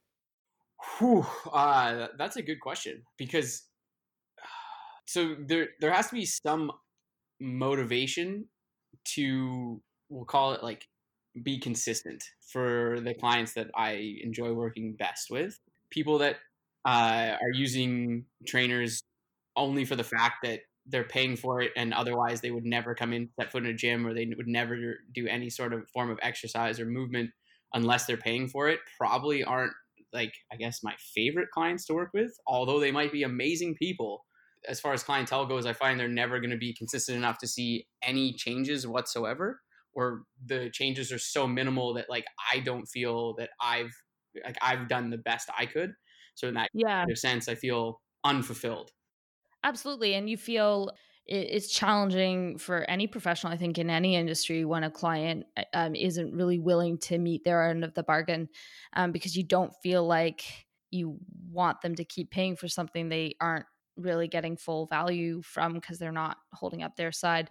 [0.99, 3.63] Whew, uh, that's a good question because
[5.07, 6.71] so there there has to be some
[7.39, 8.45] motivation
[9.15, 10.85] to we'll call it like
[11.43, 15.59] be consistent for the clients that I enjoy working best with.
[15.91, 16.37] People that
[16.85, 19.01] uh, are using trainers
[19.55, 23.11] only for the fact that they're paying for it and otherwise they would never come
[23.11, 24.77] in set foot in a gym or they would never
[25.13, 27.29] do any sort of form of exercise or movement
[27.73, 29.73] unless they're paying for it probably aren't
[30.13, 34.23] like i guess my favorite clients to work with although they might be amazing people
[34.67, 37.47] as far as clientele goes, I find they're never going to be consistent enough to
[37.47, 39.61] see any changes whatsoever,
[39.93, 43.91] or the changes are so minimal that like I don't feel that I've
[44.43, 45.93] like I've done the best I could.
[46.35, 47.05] So in that yeah.
[47.15, 48.91] sense, I feel unfulfilled.
[49.63, 50.91] Absolutely, and you feel
[51.25, 55.93] it's challenging for any professional, I think, in any industry when a client uh, um,
[55.93, 58.47] isn't really willing to meet their end of the bargain,
[58.93, 60.43] um, because you don't feel like
[60.89, 61.17] you
[61.51, 63.65] want them to keep paying for something they aren't
[63.97, 67.49] really getting full value from because they're not holding up their side.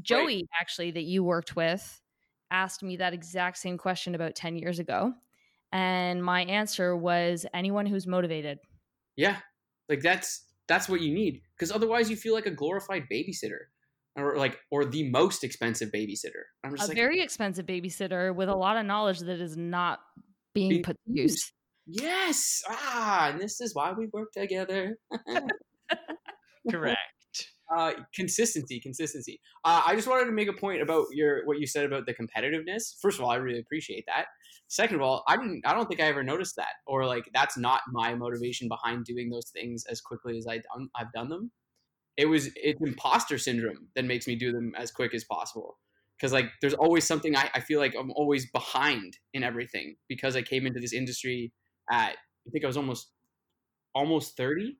[0.00, 0.48] Joey, right.
[0.60, 2.00] actually, that you worked with,
[2.50, 5.12] asked me that exact same question about 10 years ago.
[5.72, 8.58] And my answer was anyone who's motivated.
[9.16, 9.36] Yeah.
[9.88, 11.42] Like that's that's what you need.
[11.56, 13.58] Because otherwise you feel like a glorified babysitter.
[14.16, 16.42] Or like or the most expensive babysitter.
[16.64, 20.00] I'm just a like, very expensive babysitter with a lot of knowledge that is not
[20.52, 21.52] being, being put to use.
[21.86, 22.62] Yes.
[22.68, 24.96] Ah, and this is why we work together.
[26.68, 26.98] Correct.
[27.74, 29.40] Uh, consistency, consistency.
[29.64, 32.12] Uh, I just wanted to make a point about your what you said about the
[32.12, 32.94] competitiveness.
[33.00, 34.26] First of all, I really appreciate that.
[34.66, 35.62] Second of all, I didn't.
[35.64, 39.30] I don't think I ever noticed that, or like that's not my motivation behind doing
[39.30, 41.52] those things as quickly as I done, I've done them.
[42.16, 45.78] It was it's imposter syndrome that makes me do them as quick as possible.
[46.18, 50.36] Because like there's always something I, I feel like I'm always behind in everything because
[50.36, 51.52] I came into this industry
[51.90, 53.12] at I think I was almost
[53.94, 54.76] almost 30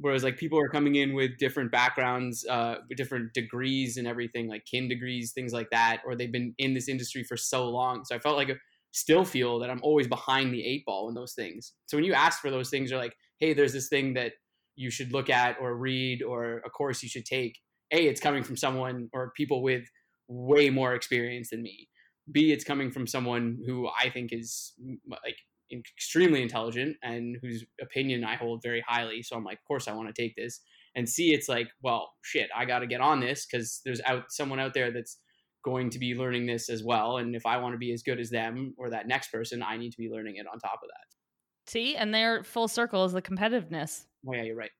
[0.00, 4.64] whereas like people are coming in with different backgrounds uh, different degrees and everything like
[4.64, 8.04] kin degrees things like that or they've been in this industry for so long.
[8.04, 8.54] So i felt like I
[8.92, 11.74] still feel that i'm always behind the eight ball in those things.
[11.86, 14.32] So when you ask for those things you're like hey there's this thing that
[14.76, 17.58] you should look at or read or a course you should take.
[17.92, 19.84] A it's coming from someone or people with
[20.28, 21.88] way more experience than me.
[22.30, 24.72] B it's coming from someone who i think is
[25.08, 25.36] like
[25.72, 29.22] extremely intelligent and whose opinion I hold very highly.
[29.22, 30.60] So I'm like, of course I want to take this.
[30.96, 34.24] And see, it's like, well, shit, I got to get on this because there's out
[34.30, 35.18] someone out there that's
[35.64, 37.18] going to be learning this as well.
[37.18, 39.76] And if I want to be as good as them or that next person, I
[39.76, 41.70] need to be learning it on top of that.
[41.70, 44.06] See, and their full circle is the competitiveness.
[44.26, 44.70] Oh yeah, you're right.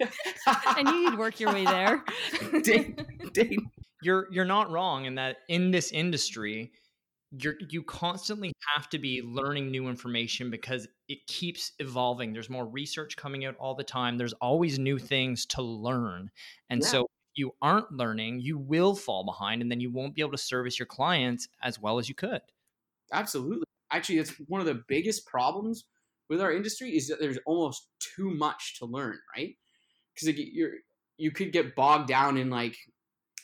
[0.46, 2.04] I knew you'd work your way there.
[2.62, 2.96] Dane,
[3.32, 3.70] Dane.
[4.00, 6.70] You're you're not wrong in that in this industry,
[7.30, 12.32] you're you constantly have to be learning new information because it keeps evolving.
[12.32, 14.16] There's more research coming out all the time.
[14.16, 16.30] There's always new things to learn.
[16.70, 16.88] And yeah.
[16.88, 20.38] so you aren't learning you will fall behind and then you won't be able to
[20.38, 22.40] service your clients as well as you could.
[23.12, 23.64] Absolutely.
[23.92, 25.84] Actually it's one of the biggest problems
[26.28, 29.54] with our industry is that there's almost too much to learn right?
[30.14, 30.72] Because like, you're
[31.18, 32.76] you could get bogged down in like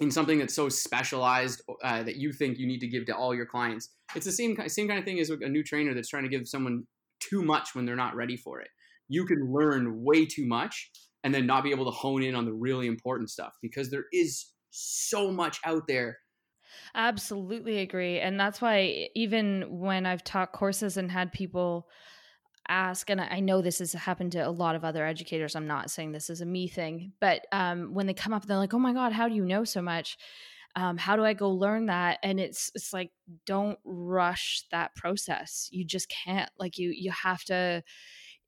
[0.00, 3.34] in something that's so specialized uh, that you think you need to give to all
[3.34, 3.90] your clients.
[4.14, 6.48] It's the same same kind of thing as a new trainer that's trying to give
[6.48, 6.84] someone
[7.20, 8.68] too much when they're not ready for it.
[9.08, 10.90] You can learn way too much
[11.22, 14.04] and then not be able to hone in on the really important stuff because there
[14.12, 16.18] is so much out there.
[16.94, 18.18] Absolutely agree.
[18.18, 21.88] And that's why even when I've taught courses and had people
[22.68, 25.90] ask, and I know this has happened to a lot of other educators, I'm not
[25.90, 28.78] saying this is a me thing, but um, when they come up, they're like, oh
[28.78, 30.16] my God, how do you know so much?
[30.76, 32.18] Um, how do I go learn that?
[32.22, 33.10] And it's it's like
[33.46, 35.68] don't rush that process.
[35.70, 36.50] You just can't.
[36.58, 37.82] Like you you have to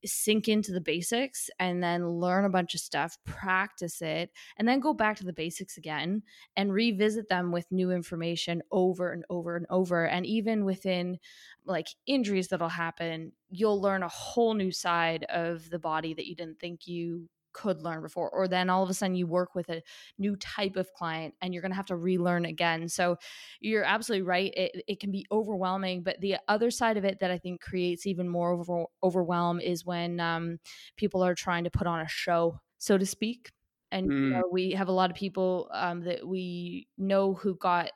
[0.05, 4.79] sink into the basics and then learn a bunch of stuff, practice it, and then
[4.79, 6.23] go back to the basics again
[6.55, 10.05] and revisit them with new information over and over and over.
[10.05, 11.17] And even within
[11.65, 16.35] like injuries that'll happen, you'll learn a whole new side of the body that you
[16.35, 17.27] didn't think you
[17.57, 19.81] could learn before or then all of a sudden you work with a
[20.19, 23.17] new type of client and you're going to have to relearn again so
[23.59, 27.31] you're absolutely right it, it can be overwhelming but the other side of it that
[27.31, 30.59] i think creates even more over, overwhelm is when um,
[30.97, 33.49] people are trying to put on a show so to speak
[33.91, 34.13] and mm.
[34.13, 37.89] you know, we have a lot of people um, that we know who got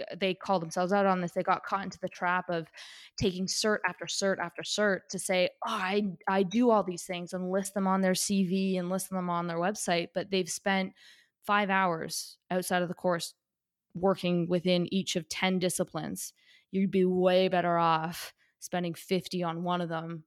[0.00, 1.32] Uh, they call themselves out on this.
[1.32, 2.68] They got caught into the trap of
[3.18, 7.32] taking cert after cert after cert to say, oh, I I do all these things
[7.32, 10.92] and list them on their CV and list them on their website, but they've spent
[11.46, 13.34] five hours outside of the course
[13.94, 16.32] working within each of 10 disciplines.
[16.72, 20.24] You'd be way better off spending 50 on one of them,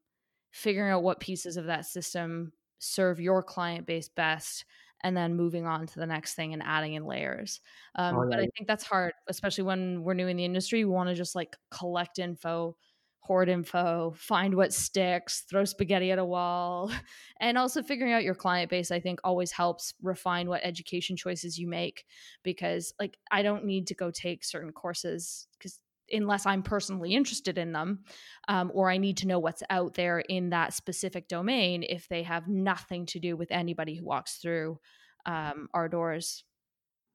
[0.51, 4.63] figuring out what pieces of that system serve your client base best
[5.07, 7.61] and then moving on to the next thing and adding in layers.
[7.95, 10.83] Um, oh, But I think that's hard, especially when we're new in the industry.
[10.83, 12.75] We want to just like collect info,
[13.21, 16.91] hoard info, find what sticks, throw spaghetti at a wall.
[17.39, 21.57] And also figuring out your client base, I think always helps refine what education choices
[21.57, 22.03] you make
[22.43, 25.79] because like I don't need to go take certain courses because
[26.11, 28.03] unless I'm personally interested in them,
[28.47, 32.23] um, or I need to know what's out there in that specific domain if they
[32.23, 34.79] have nothing to do with anybody who walks through
[35.25, 36.43] um, our doors.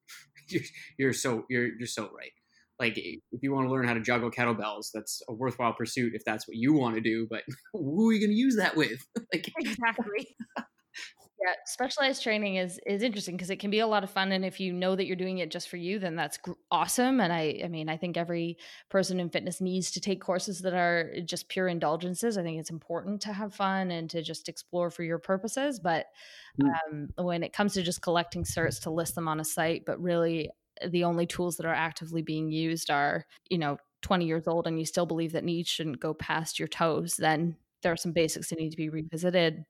[0.48, 0.62] You're,
[0.98, 2.32] you're so you're you're so right.
[2.82, 6.24] Like if you want to learn how to juggle kettlebells, that's a worthwhile pursuit if
[6.24, 7.28] that's what you want to do.
[7.30, 9.00] But who are you going to use that with?
[9.32, 10.36] like exactly.
[11.42, 14.44] Yeah specialized training is is interesting because it can be a lot of fun and
[14.44, 17.32] if you know that you're doing it just for you then that's gr- awesome and
[17.32, 18.56] i i mean i think every
[18.88, 22.70] person in fitness needs to take courses that are just pure indulgences i think it's
[22.70, 26.06] important to have fun and to just explore for your purposes but
[26.60, 26.70] mm.
[26.88, 30.00] um, when it comes to just collecting certs to list them on a site but
[30.00, 30.50] really
[30.88, 34.78] the only tools that are actively being used are you know 20 years old and
[34.78, 38.48] you still believe that knees shouldn't go past your toes then there are some basics
[38.48, 39.64] that need to be revisited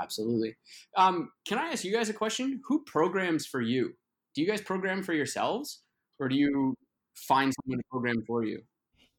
[0.00, 0.56] Absolutely.
[0.96, 2.60] Um, can I ask you guys a question?
[2.66, 3.92] Who programs for you?
[4.34, 5.82] Do you guys program for yourselves,
[6.18, 6.74] or do you
[7.16, 8.62] find someone to program for you?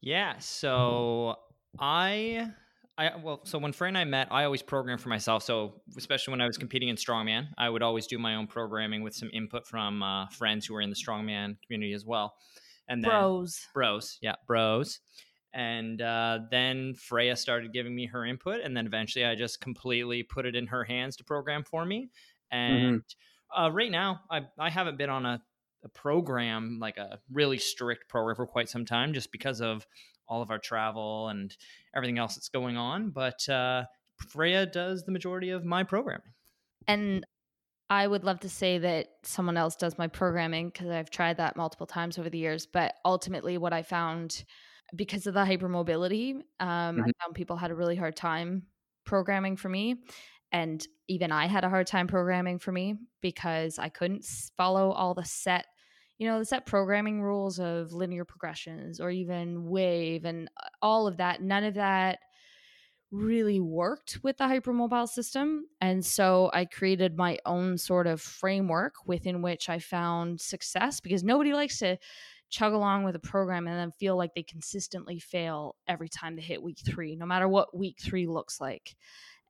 [0.01, 0.35] Yeah.
[0.39, 1.35] So
[1.79, 2.49] I,
[2.97, 5.43] I well, so when Frey and I met, I always programmed for myself.
[5.43, 9.03] So especially when I was competing in strongman, I would always do my own programming
[9.03, 12.33] with some input from uh, friends who were in the strongman community as well.
[12.87, 14.99] And then bros, bros, yeah, bros.
[15.53, 20.23] And uh, then Freya started giving me her input, and then eventually I just completely
[20.23, 22.09] put it in her hands to program for me.
[22.53, 22.57] Mm-hmm.
[22.57, 23.63] And mm-hmm.
[23.63, 25.41] uh, right now, I I haven't been on a,
[25.83, 29.85] a program like a really strict program for quite some time, just because of
[30.27, 31.55] all of our travel and
[31.93, 33.09] everything else that's going on.
[33.09, 33.83] But uh,
[34.29, 36.31] Freya does the majority of my programming.
[36.87, 37.25] And
[37.89, 41.57] I would love to say that someone else does my programming because I've tried that
[41.57, 42.65] multiple times over the years.
[42.65, 44.45] But ultimately, what I found
[44.95, 47.01] because of the hypermobility, um, mm-hmm.
[47.01, 48.63] I found people had a really hard time
[49.05, 49.95] programming for me.
[50.51, 54.25] And even I had a hard time programming for me because I couldn't
[54.57, 55.65] follow all the set,
[56.17, 61.07] you know, the set programming rules of linear progressions or even wave and uh, all
[61.07, 61.41] of that.
[61.41, 62.19] None of that
[63.11, 65.65] really worked with the hypermobile system.
[65.81, 71.23] And so I created my own sort of framework within which I found success because
[71.23, 71.97] nobody likes to
[72.51, 76.41] chug along with a program and then feel like they consistently fail every time they
[76.41, 78.95] hit week three, no matter what week three looks like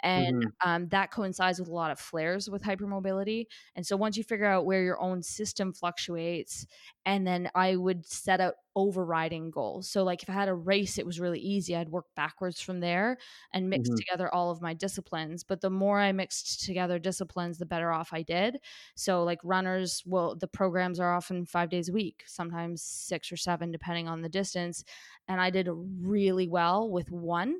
[0.03, 0.69] and mm-hmm.
[0.69, 3.45] um, that coincides with a lot of flares with hypermobility
[3.75, 6.65] and so once you figure out where your own system fluctuates
[7.05, 10.97] and then i would set out overriding goals so like if i had a race
[10.97, 13.17] it was really easy i'd work backwards from there
[13.53, 13.97] and mix mm-hmm.
[13.97, 18.13] together all of my disciplines but the more i mixed together disciplines the better off
[18.13, 18.57] i did
[18.95, 23.37] so like runners well the programs are often five days a week sometimes six or
[23.37, 24.83] seven depending on the distance
[25.27, 25.67] and i did
[25.99, 27.55] really well with one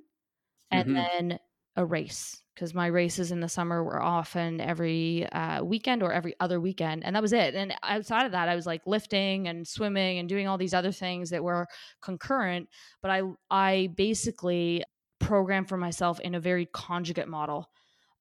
[0.72, 1.28] and mm-hmm.
[1.28, 1.40] then
[1.76, 6.34] a race because my races in the summer were often every uh, weekend or every
[6.40, 9.66] other weekend and that was it and outside of that i was like lifting and
[9.66, 11.66] swimming and doing all these other things that were
[12.02, 12.68] concurrent
[13.02, 14.84] but i i basically
[15.22, 17.70] program for myself in a very conjugate model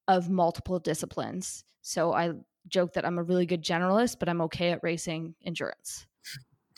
[0.07, 1.65] of multiple disciplines.
[1.83, 2.33] So I
[2.69, 6.07] joke that I'm a really good generalist, but I'm okay at racing endurance.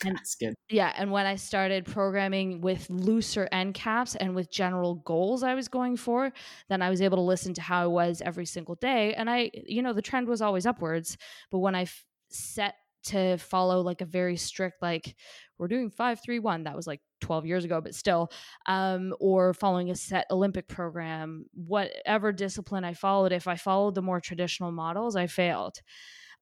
[0.05, 0.53] And, That's good.
[0.69, 0.93] Yeah.
[0.97, 5.67] And when I started programming with looser end caps and with general goals I was
[5.67, 6.31] going for,
[6.69, 9.13] then I was able to listen to how I was every single day.
[9.13, 11.17] And I, you know, the trend was always upwards.
[11.51, 12.75] But when I f- set
[13.05, 15.15] to follow like a very strict, like,
[15.57, 18.31] we're doing five, three, one, that was like 12 years ago, but still,
[18.65, 24.01] um, or following a set Olympic program, whatever discipline I followed, if I followed the
[24.01, 25.77] more traditional models, I failed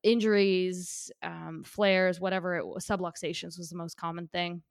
[0.04, 4.64] injuries, um, flares, whatever it was, subluxations was the most common thing.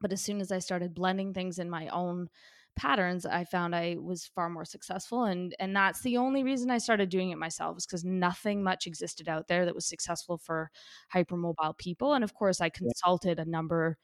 [0.00, 2.28] But as soon as I started blending things in my own
[2.76, 5.24] patterns, I found I was far more successful.
[5.24, 8.86] And and that's the only reason I started doing it myself is because nothing much
[8.86, 10.70] existed out there that was successful for
[11.14, 12.14] hypermobile people.
[12.14, 13.96] And of course, I consulted a number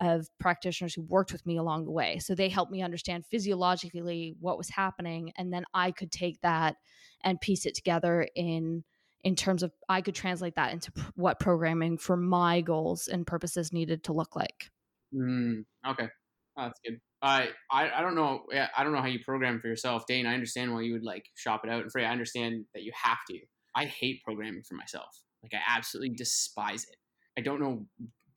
[0.00, 2.18] of practitioners who worked with me along the way.
[2.18, 5.32] So they helped me understand physiologically what was happening.
[5.36, 6.76] And then I could take that
[7.24, 8.84] and piece it together in
[9.24, 13.72] in terms of I could translate that into what programming for my goals and purposes
[13.72, 14.70] needed to look like.
[15.14, 16.08] Mm, okay,
[16.56, 17.00] oh, that's good.
[17.20, 18.42] I, I I don't know.
[18.76, 20.26] I don't know how you program for yourself, Dane.
[20.26, 22.92] I understand why you would like shop it out, and Freya, I understand that you
[23.02, 23.38] have to.
[23.74, 25.08] I hate programming for myself.
[25.42, 26.96] Like I absolutely despise it.
[27.36, 27.86] I don't know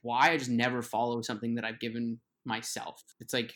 [0.01, 0.31] why.
[0.31, 3.03] I just never follow something that I've given myself.
[3.19, 3.53] It's like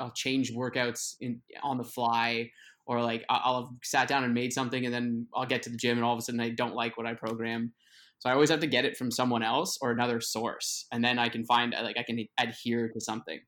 [0.00, 2.50] I'll change workouts in on the fly,
[2.86, 5.76] or like I'll have sat down and made something, and then I'll get to the
[5.76, 7.70] gym, and all of a sudden I don't like what I programmed.
[8.18, 11.18] So I always have to get it from someone else or another source, and then
[11.18, 13.40] I can find like I can adhere to something.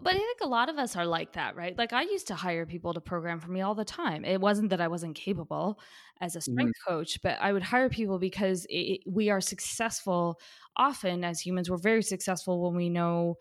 [0.00, 1.76] But I think a lot of us are like that, right?
[1.76, 4.24] Like I used to hire people to program for me all the time.
[4.24, 5.80] It wasn't that I wasn't capable
[6.20, 6.94] as a strength mm-hmm.
[6.94, 10.38] coach, but I would hire people because it, we are successful
[10.76, 11.68] often as humans.
[11.68, 13.38] We're very successful when we know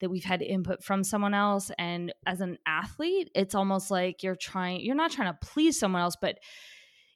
[0.00, 1.70] that we've had input from someone else.
[1.78, 6.02] And as an athlete, it's almost like you're trying, you're not trying to please someone
[6.02, 6.38] else, but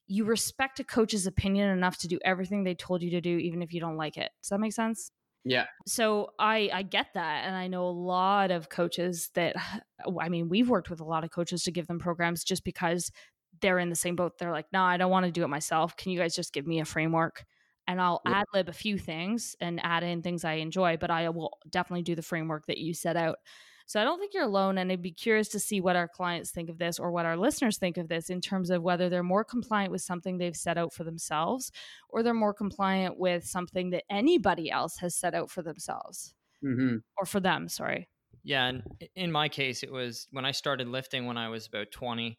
[0.06, 3.62] you respect a coach's opinion enough to do everything they told you to do, even
[3.62, 4.30] if you don't like it.
[4.42, 5.10] Does that make sense?
[5.44, 5.66] Yeah.
[5.86, 9.56] So I I get that and I know a lot of coaches that
[10.20, 13.10] I mean we've worked with a lot of coaches to give them programs just because
[13.60, 14.38] they're in the same boat.
[14.38, 15.96] They're like, "No, I don't want to do it myself.
[15.96, 17.44] Can you guys just give me a framework?"
[17.86, 18.40] And I'll yeah.
[18.40, 22.02] ad lib a few things and add in things I enjoy, but I will definitely
[22.02, 23.36] do the framework that you set out.
[23.86, 24.78] So I don't think you're alone.
[24.78, 27.36] And I'd be curious to see what our clients think of this or what our
[27.36, 30.78] listeners think of this in terms of whether they're more compliant with something they've set
[30.78, 31.70] out for themselves
[32.08, 36.96] or they're more compliant with something that anybody else has set out for themselves mm-hmm.
[37.18, 37.68] or for them.
[37.68, 38.08] Sorry.
[38.42, 38.66] Yeah.
[38.66, 38.82] And
[39.14, 42.38] in my case, it was when I started lifting when I was about 20.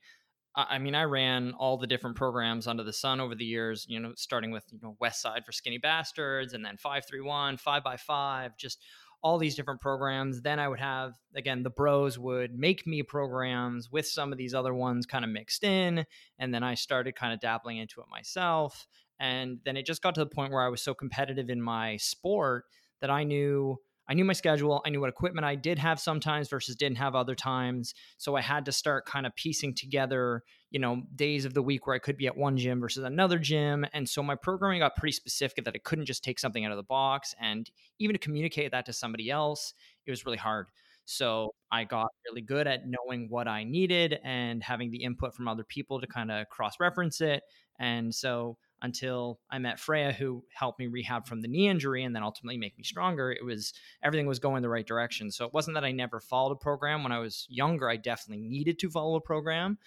[0.57, 3.99] I mean, I ran all the different programs under the sun over the years, you
[3.99, 8.57] know, starting with, you know, Westside for Skinny Bastards and then 531, 5 by 5
[8.57, 8.81] just
[9.26, 10.43] all these different programs.
[10.43, 14.53] Then I would have, again, the bros would make me programs with some of these
[14.53, 16.05] other ones kind of mixed in.
[16.38, 18.86] And then I started kind of dabbling into it myself.
[19.19, 21.97] And then it just got to the point where I was so competitive in my
[21.97, 22.65] sport
[23.01, 24.81] that I knew I knew my schedule.
[24.85, 27.93] I knew what equipment I did have sometimes versus didn't have other times.
[28.17, 31.87] So I had to start kind of piecing together, you know, days of the week
[31.87, 33.85] where I could be at one gym versus another gym.
[33.93, 36.77] And so my programming got pretty specific that I couldn't just take something out of
[36.77, 37.33] the box.
[37.41, 39.73] And even to communicate that to somebody else,
[40.05, 40.67] it was really hard.
[41.05, 45.47] So I got really good at knowing what I needed and having the input from
[45.47, 47.43] other people to kind of cross reference it.
[47.79, 52.15] And so until I met Freya, who helped me rehab from the knee injury and
[52.15, 53.31] then ultimately make me stronger.
[53.31, 53.73] It was
[54.03, 55.31] everything was going the right direction.
[55.31, 57.03] So it wasn't that I never followed a program.
[57.03, 59.77] When I was younger, I definitely needed to follow a program,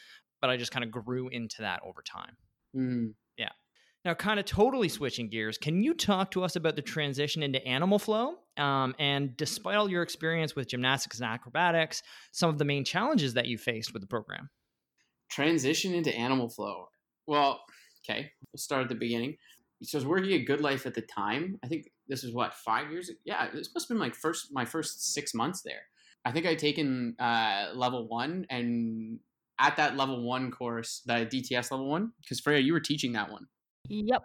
[0.41, 2.37] but I just kind of grew into that over time.
[2.77, 3.15] Mm.
[3.39, 3.51] Yeah.
[4.05, 7.65] Now, kind of totally switching gears, can you talk to us about the transition into
[7.67, 8.35] animal flow?
[8.57, 13.35] Um, and despite all your experience with gymnastics and acrobatics, some of the main challenges
[13.35, 14.51] that you faced with the program?
[15.31, 16.87] Transition into animal flow.
[17.27, 17.61] Well,
[18.09, 19.37] Okay, we'll start at the beginning.
[19.83, 21.59] So I was working at GoodLife at the time.
[21.65, 23.11] I think this was what five years.
[23.25, 25.83] Yeah, this must have been like first my first six months there.
[26.25, 29.21] I think I'd taken uh, level one, and
[29.61, 33.31] at that level one course, the DTS level one, because Freya, you were teaching that
[33.31, 33.47] one.
[33.89, 34.25] Yep.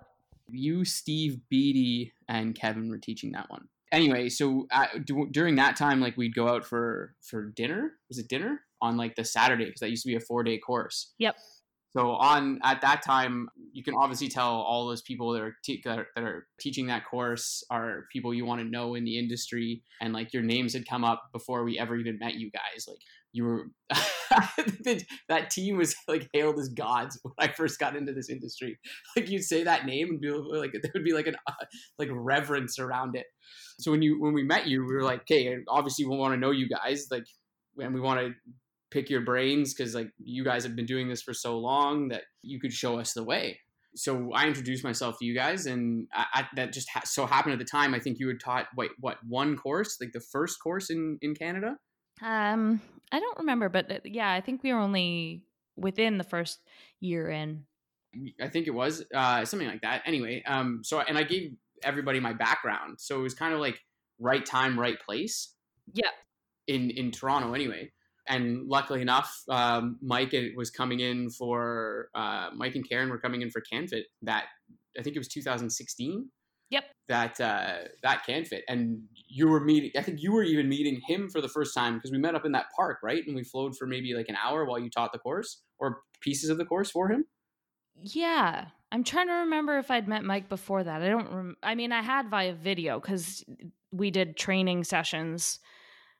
[0.50, 3.68] You, Steve, Beatty, and Kevin were teaching that one.
[3.92, 7.94] Anyway, so uh, d- during that time, like we'd go out for for dinner.
[8.10, 9.66] Was it dinner on like the Saturday?
[9.66, 11.14] Because that used to be a four day course.
[11.20, 11.36] Yep.
[11.96, 15.82] So on at that time, you can obviously tell all those people that are, te-
[15.86, 20.14] that are, teaching that course are people you want to know in the industry, and
[20.14, 22.86] like your names had come up before we ever even met you guys.
[22.88, 22.98] Like
[23.32, 23.66] you were
[25.30, 28.80] that team was like hailed as gods when I first got into this industry.
[29.16, 31.66] Like you'd say that name and be like there would be like an uh,
[32.00, 33.28] like reverence around it.
[33.80, 36.40] So when you when we met you, we were like, okay, obviously we want to
[36.40, 37.26] know you guys, like,
[37.78, 38.34] and we want to
[38.94, 42.24] pick your brains because like you guys have been doing this for so long that
[42.44, 43.60] you could show us the way.
[43.96, 47.54] So I introduced myself to you guys, and I, I, that just ha- so happened
[47.54, 47.94] at the time.
[47.94, 51.36] I think you had taught wait what one course, like the first course in in
[51.36, 51.78] Canada.
[52.22, 52.82] Um,
[53.12, 55.44] I don't remember, but uh, yeah, I think we were only
[55.76, 56.60] within the first
[57.00, 57.66] year in.
[58.42, 60.04] I think it was uh, something like that.
[60.06, 63.80] Anyway, um, so and I gave everybody my background, so it was kind of like
[64.20, 65.54] right time, right place.
[65.94, 66.10] Yeah.
[66.68, 67.92] In in Toronto, anyway.
[68.28, 73.42] And luckily enough, um, Mike was coming in for uh, Mike and Karen were coming
[73.42, 74.46] in for CanFit that
[74.98, 76.30] I think it was 2016.
[76.70, 76.84] Yep.
[77.08, 79.92] That uh, that CanFit, and you were meeting.
[79.96, 82.46] I think you were even meeting him for the first time because we met up
[82.46, 83.22] in that park, right?
[83.28, 86.50] And we flowed for maybe like an hour while you taught the course or pieces
[86.50, 87.26] of the course for him.
[88.02, 91.02] Yeah, I'm trying to remember if I'd met Mike before that.
[91.02, 91.32] I don't.
[91.32, 93.44] Rem- I mean, I had via video because
[93.92, 95.60] we did training sessions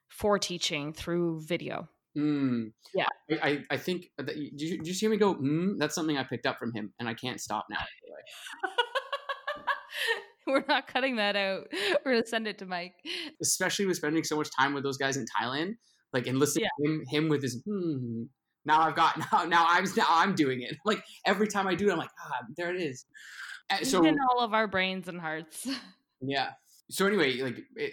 [0.08, 1.88] for teaching through video.
[2.16, 2.72] Mm.
[2.94, 3.06] Yeah,
[3.42, 4.06] I, I think.
[4.18, 5.34] That, did, you, did you see me go?
[5.34, 5.78] Mm?
[5.78, 7.78] That's something I picked up from him, and I can't stop now.
[10.46, 11.68] We're not cutting that out.
[12.04, 12.94] We're gonna send it to Mike.
[13.40, 15.76] Especially with spending so much time with those guys in Thailand,
[16.12, 16.86] like and listening Yeah.
[16.86, 17.62] to him, him with his.
[17.66, 18.24] Hmm.
[18.66, 19.44] Now I've got now.
[19.44, 20.76] Now I'm now I'm doing it.
[20.84, 23.06] Like every time I do it, I'm like, ah, there it is.
[23.70, 25.66] Uh, He's So in all of our brains and hearts.
[26.26, 26.52] Yeah.
[26.90, 27.92] So anyway, like it,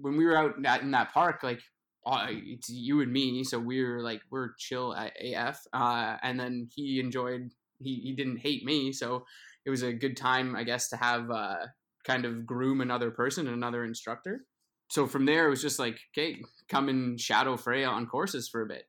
[0.00, 1.60] when we were out in that, in that park, like
[2.06, 5.60] uh, it's you and me, so we were like we're chill at AF.
[5.72, 7.50] Uh, and then he enjoyed.
[7.78, 9.24] He he didn't hate me, so
[9.64, 11.66] it was a good time, I guess, to have uh,
[12.04, 14.44] kind of groom another person, another instructor.
[14.88, 18.62] So from there, it was just like, okay, come and shadow Freya on courses for
[18.62, 18.84] a bit.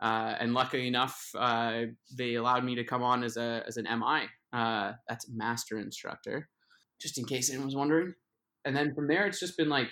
[0.00, 1.82] Uh, and luckily enough, uh,
[2.16, 4.26] they allowed me to come on as a as an MI.
[4.52, 6.48] Uh, that's master instructor
[7.00, 8.14] just in case anyone was wondering.
[8.64, 9.88] And then from there, it's just been like,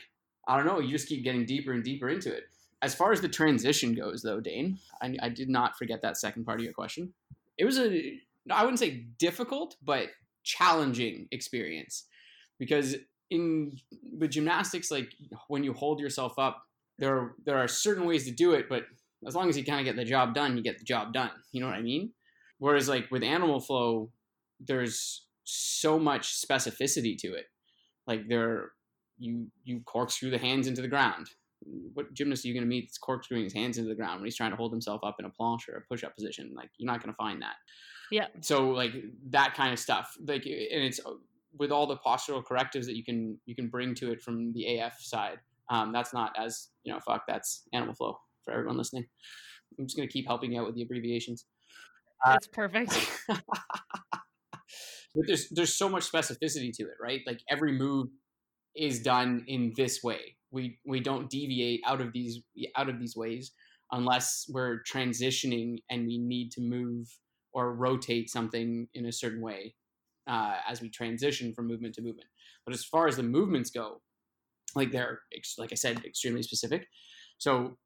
[0.49, 2.45] I don't know, you just keep getting deeper and deeper into it.
[2.83, 6.45] As far as the transition goes, though, Dane, I, I did not forget that second
[6.45, 7.12] part of your question.
[7.59, 8.20] It was a,
[8.51, 10.09] I wouldn't say difficult, but
[10.45, 12.05] challenging experience
[12.59, 12.97] because
[13.31, 13.79] in
[14.18, 15.12] with gymnastics, like
[15.49, 16.62] when you hold yourself up,
[16.99, 18.85] there are, there are certain ways to do it, but
[19.27, 21.31] as long as you kind of get the job done, you get the job done.
[21.53, 22.12] You know what I mean?
[22.59, 24.11] Whereas like with animal flow,
[24.61, 27.47] there's so much specificity to it.
[28.07, 28.72] Like there,
[29.18, 31.29] you you corkscrew the hands into the ground.
[31.95, 34.27] What gymnast are you going to meet that's corkscrewing his hands into the ground when
[34.27, 36.53] he's trying to hold himself up in a planche or a push-up position?
[36.55, 37.57] Like you're not going to find that.
[38.11, 38.27] Yeah.
[38.41, 38.93] So like
[39.31, 40.15] that kind of stuff.
[40.27, 41.01] Like and it's
[41.59, 44.79] with all the postural correctives that you can you can bring to it from the
[44.79, 45.39] AF side.
[45.71, 47.01] Um, that's not as you know.
[47.01, 49.07] Fuck, that's animal flow for everyone listening.
[49.79, 51.45] I'm just going to keep helping you out with the abbreviations.
[52.25, 52.97] That's perfect.
[53.29, 53.43] but
[55.27, 57.21] there's there's so much specificity to it, right?
[57.27, 58.09] Like every move
[58.77, 60.36] is done in this way.
[60.51, 62.41] We we don't deviate out of these
[62.77, 63.53] out of these ways
[63.93, 67.09] unless we're transitioning and we need to move
[67.53, 69.75] or rotate something in a certain way
[70.27, 72.29] uh, as we transition from movement to movement.
[72.65, 74.01] But as far as the movements go,
[74.75, 75.21] like they're
[75.59, 76.87] like I said, extremely specific.
[77.39, 77.77] So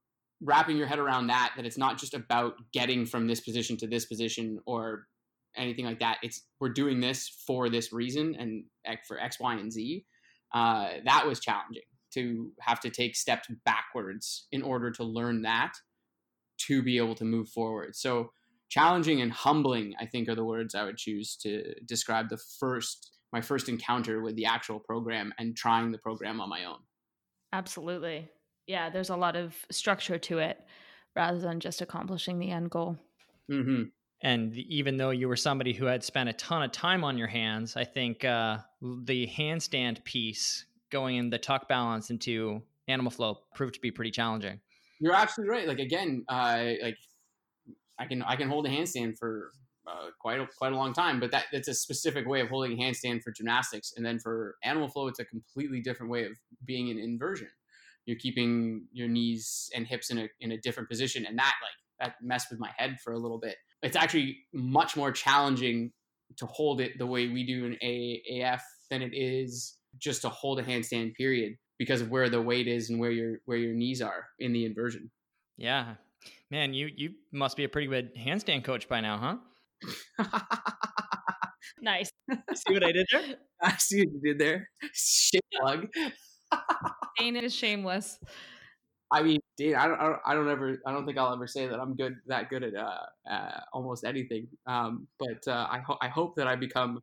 [0.42, 3.86] wrapping your head around that that it's not just about getting from this position to
[3.86, 5.06] this position or
[5.56, 6.18] anything like that.
[6.22, 8.64] It's we're doing this for this reason and
[9.06, 10.04] for X, Y, and Z.
[10.52, 11.82] Uh, that was challenging
[12.14, 15.72] to have to take steps backwards in order to learn that
[16.66, 17.96] to be able to move forward.
[17.96, 18.30] So
[18.68, 23.10] challenging and humbling, I think, are the words I would choose to describe the first
[23.32, 26.78] my first encounter with the actual program and trying the program on my own.
[27.52, 28.28] Absolutely.
[28.66, 30.58] Yeah, there's a lot of structure to it
[31.14, 32.96] rather than just accomplishing the end goal.
[33.50, 33.84] Mm-hmm.
[34.22, 37.26] And even though you were somebody who had spent a ton of time on your
[37.28, 43.38] hands, I think uh, the handstand piece going in the tuck balance into animal flow
[43.54, 44.60] proved to be pretty challenging.
[45.00, 45.68] You're absolutely right.
[45.68, 46.98] Like again, uh, like
[47.98, 49.52] I can I can hold a handstand for
[49.86, 52.72] uh, quite a, quite a long time, but that it's a specific way of holding
[52.72, 56.32] a handstand for gymnastics, and then for animal flow, it's a completely different way of
[56.64, 57.48] being in inversion.
[58.06, 62.08] You're keeping your knees and hips in a in a different position, and that like
[62.08, 63.56] that messed with my head for a little bit.
[63.82, 65.92] It's actually much more challenging
[66.36, 70.28] to hold it the way we do in a- AF than it is just to
[70.28, 73.74] hold a handstand period because of where the weight is and where your where your
[73.74, 75.10] knees are in the inversion.
[75.56, 75.94] Yeah.
[76.50, 79.40] Man, you you must be a pretty good handstand coach by now,
[80.18, 80.28] huh?
[81.80, 82.10] Nice.
[82.30, 83.36] See what I did there?
[83.62, 84.68] I see what you did there.
[84.92, 85.86] Shit plug.
[87.18, 88.18] Dane is shameless.
[89.12, 91.46] I mean, dude, I don't, I don't, I don't ever, I don't think I'll ever
[91.46, 94.46] say that I'm good, that good at uh, uh almost anything.
[94.66, 97.00] Um, but uh, I, ho- I hope that I become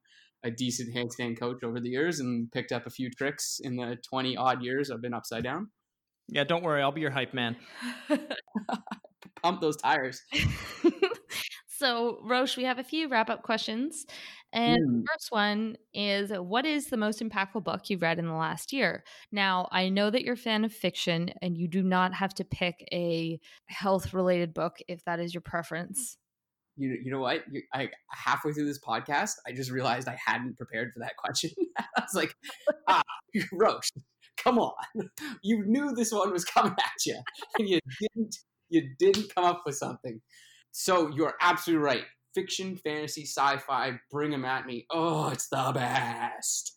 [0.48, 3.98] a decent handstand coach over the years and picked up a few tricks in the
[4.10, 5.70] 20 odd years I've been upside down.
[6.30, 6.82] Yeah, don't worry.
[6.82, 7.56] I'll be your hype man.
[9.44, 10.22] Pump those tires.
[11.68, 14.06] so, Roche, we have a few wrap up questions.
[14.54, 15.02] And Mm.
[15.04, 18.72] the first one is What is the most impactful book you've read in the last
[18.74, 19.04] year?
[19.32, 22.46] Now, I know that you're a fan of fiction and you do not have to
[22.46, 26.18] pick a health related book if that is your preference.
[26.78, 27.44] You, you know what?
[27.52, 31.52] You, I halfway through this podcast, I just realized I hadn't prepared for that question.
[31.78, 32.34] I was like,
[32.88, 33.04] ah,
[33.52, 33.92] Roche,
[34.38, 34.74] come on.
[35.44, 37.20] You knew this one was coming at you,
[37.58, 38.36] and you didn't.
[38.70, 40.20] You didn't come up with something.
[40.72, 42.04] So you're absolutely right.
[42.36, 44.86] Fiction, fantasy, sci-fi, bring them at me.
[44.92, 46.76] Oh, it's the best.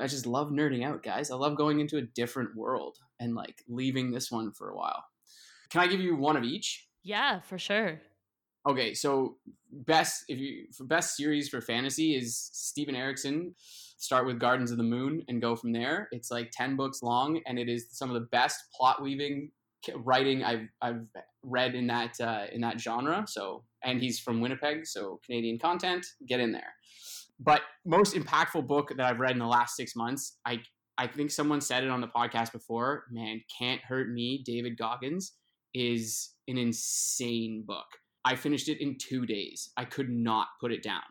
[0.00, 1.30] I just love nerding out, guys.
[1.30, 5.04] I love going into a different world and like leaving this one for a while.
[5.70, 6.86] Can I give you one of each?
[7.02, 8.00] Yeah, for sure.
[8.66, 9.36] Okay, so
[9.70, 13.54] best if you for best series for fantasy is Steven Erikson.
[13.98, 16.08] Start with Gardens of the Moon and go from there.
[16.12, 19.50] It's like ten books long, and it is some of the best plot weaving
[19.96, 21.02] writing I've I've
[21.42, 23.24] read in that uh, in that genre.
[23.28, 26.06] So, and he's from Winnipeg, so Canadian content.
[26.26, 26.74] Get in there.
[27.38, 30.60] But most impactful book that I've read in the last six months, I
[30.96, 33.04] I think someone said it on the podcast before.
[33.10, 34.42] Man, can't hurt me.
[34.44, 35.32] David Goggins
[35.74, 37.86] is an insane book.
[38.24, 39.70] I finished it in two days.
[39.76, 41.02] I could not put it down.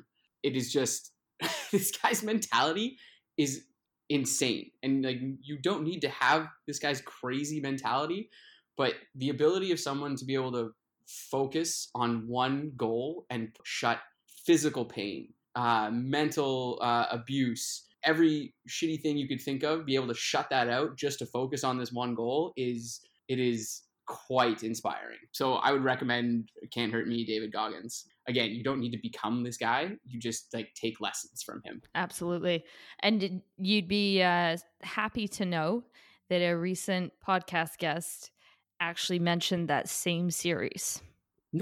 [0.41, 1.11] It is just
[1.71, 2.97] this guy's mentality
[3.37, 3.65] is
[4.09, 8.29] insane, and like you don't need to have this guy's crazy mentality,
[8.77, 10.71] but the ability of someone to be able to
[11.07, 13.99] focus on one goal and shut
[14.45, 20.07] physical pain, uh, mental uh, abuse, every shitty thing you could think of, be able
[20.07, 24.63] to shut that out just to focus on this one goal is it is quite
[24.63, 25.17] inspiring.
[25.31, 28.05] So I would recommend Can't Hurt Me, David Goggins.
[28.27, 29.91] Again, you don't need to become this guy.
[30.05, 31.81] You just like take lessons from him.
[31.95, 32.63] Absolutely.
[33.01, 35.83] And you'd be uh, happy to know
[36.29, 38.31] that a recent podcast guest
[38.79, 41.01] actually mentioned that same series.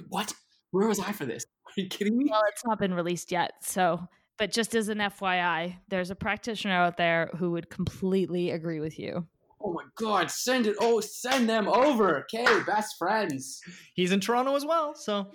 [0.10, 0.34] What?
[0.72, 1.46] Where was I for this?
[1.68, 2.28] Are you kidding me?
[2.30, 3.52] Well, it's not been released yet.
[3.62, 8.80] So, but just as an FYI, there's a practitioner out there who would completely agree
[8.80, 9.28] with you.
[9.64, 10.76] Oh my god, send it.
[10.80, 12.20] Oh, send them over.
[12.22, 13.62] Okay, best friends.
[13.94, 15.32] He's in Toronto as well, so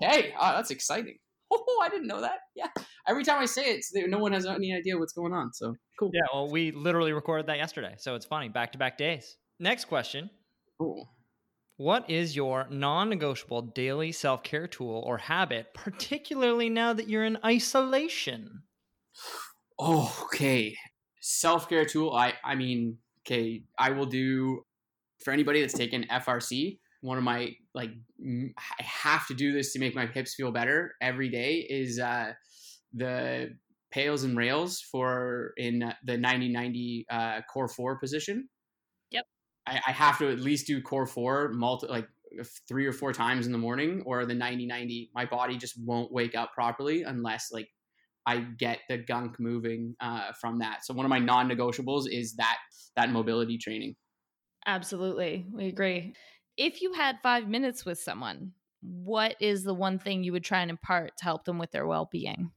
[0.00, 1.18] Hey, oh, ah, that's exciting.
[1.50, 2.40] Oh, I didn't know that.
[2.54, 2.66] Yeah.
[3.08, 5.50] Every time I say it, no one has any idea what's going on.
[5.54, 6.10] So cool.
[6.12, 6.26] yeah.
[6.30, 8.50] Well, we literally recorded that yesterday, so it's funny.
[8.50, 9.38] Back to back days.
[9.58, 10.28] Next question:
[10.78, 11.08] Cool.
[11.78, 18.64] What is your non-negotiable daily self-care tool or habit, particularly now that you're in isolation?
[19.78, 20.76] Oh, okay.
[21.22, 22.12] Self care tool.
[22.12, 22.98] I I mean,
[23.28, 24.64] okay, I will do
[25.22, 26.78] for anybody that's taken FRC.
[27.00, 27.90] One of my like,
[28.24, 31.66] m- I have to do this to make my hips feel better every day.
[31.68, 32.32] Is uh,
[32.92, 33.56] the
[33.92, 38.48] PAILs and RAILs for in the 90-90 uh, core four position.
[39.10, 39.24] Yep.
[39.66, 42.08] I, I have to at least do core four multi like
[42.68, 46.34] three or four times in the morning or the 90-90 my body just won't wake
[46.34, 47.68] up properly unless like
[48.28, 50.84] I get the gunk moving uh, from that.
[50.84, 52.58] So one of my non-negotiables is that
[52.94, 53.96] that mobility training.
[54.66, 55.46] Absolutely.
[55.50, 56.14] We agree.
[56.58, 58.52] If you had five minutes with someone,
[58.82, 61.86] what is the one thing you would try and impart to help them with their
[61.86, 62.52] well being?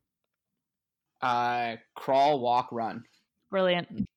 [1.21, 3.03] Uh, crawl, walk, run.
[3.49, 4.09] Brilliant.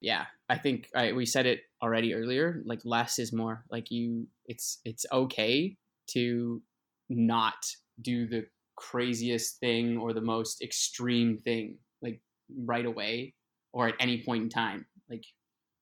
[0.00, 2.62] Yeah, I think I, we said it already earlier.
[2.64, 3.64] Like less is more.
[3.70, 5.76] Like you, it's it's okay
[6.12, 6.62] to
[7.10, 7.56] not
[8.00, 8.46] do the
[8.76, 12.20] craziest thing or the most extreme thing like
[12.64, 13.34] right away
[13.72, 14.86] or at any point in time.
[15.08, 15.24] Like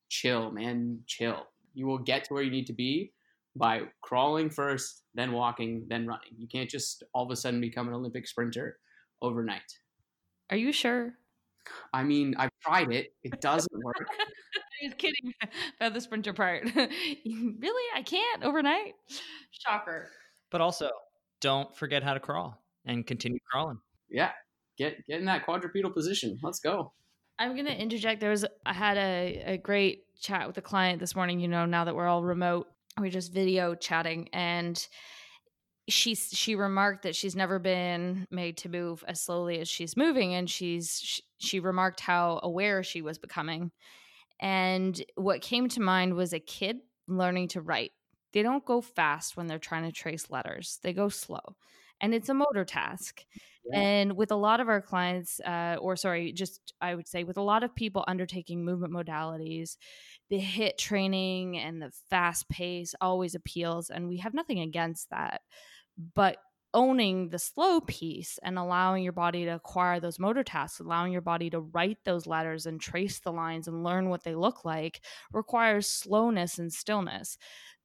[0.08, 1.46] chill, man, chill.
[1.74, 3.12] You will get to where you need to be
[3.56, 6.32] by crawling first, then walking, then running.
[6.36, 8.78] You can't just all of a sudden become an Olympic sprinter
[9.20, 9.78] overnight.
[10.50, 11.14] Are you sure?
[11.92, 13.14] I mean, I've tried it.
[13.22, 14.06] It doesn't work.
[14.80, 15.32] He's kidding
[15.80, 16.64] about the sprinter part.
[16.74, 17.88] really?
[17.94, 18.94] I can't overnight?
[19.50, 20.08] Shocker.
[20.50, 20.90] But also,
[21.40, 23.78] don't forget how to crawl and continue crawling.
[24.10, 24.30] yeah,
[24.78, 26.38] get get in that quadrupedal position.
[26.42, 26.92] Let's go.
[27.38, 28.20] I'm gonna interject.
[28.20, 31.40] There was I had a, a great chat with a client this morning.
[31.40, 32.68] You know, now that we're all remote,
[32.98, 34.86] we're just video chatting, and
[35.88, 40.34] she she remarked that she's never been made to move as slowly as she's moving,
[40.34, 43.72] and she's she, she remarked how aware she was becoming.
[44.40, 47.92] And what came to mind was a kid learning to write.
[48.32, 50.78] They don't go fast when they're trying to trace letters.
[50.82, 51.56] They go slow,
[52.02, 53.24] and it's a motor task.
[53.64, 53.80] Yeah.
[53.80, 57.36] And with a lot of our clients, uh, or sorry, just I would say with
[57.36, 59.76] a lot of people undertaking movement modalities,
[60.30, 63.88] the HIIT training and the fast pace always appeals.
[63.88, 65.42] And we have nothing against that.
[66.14, 66.38] But
[66.74, 71.20] owning the slow piece and allowing your body to acquire those motor tasks, allowing your
[71.20, 75.04] body to write those letters and trace the lines and learn what they look like
[75.32, 77.36] requires slowness and stillness.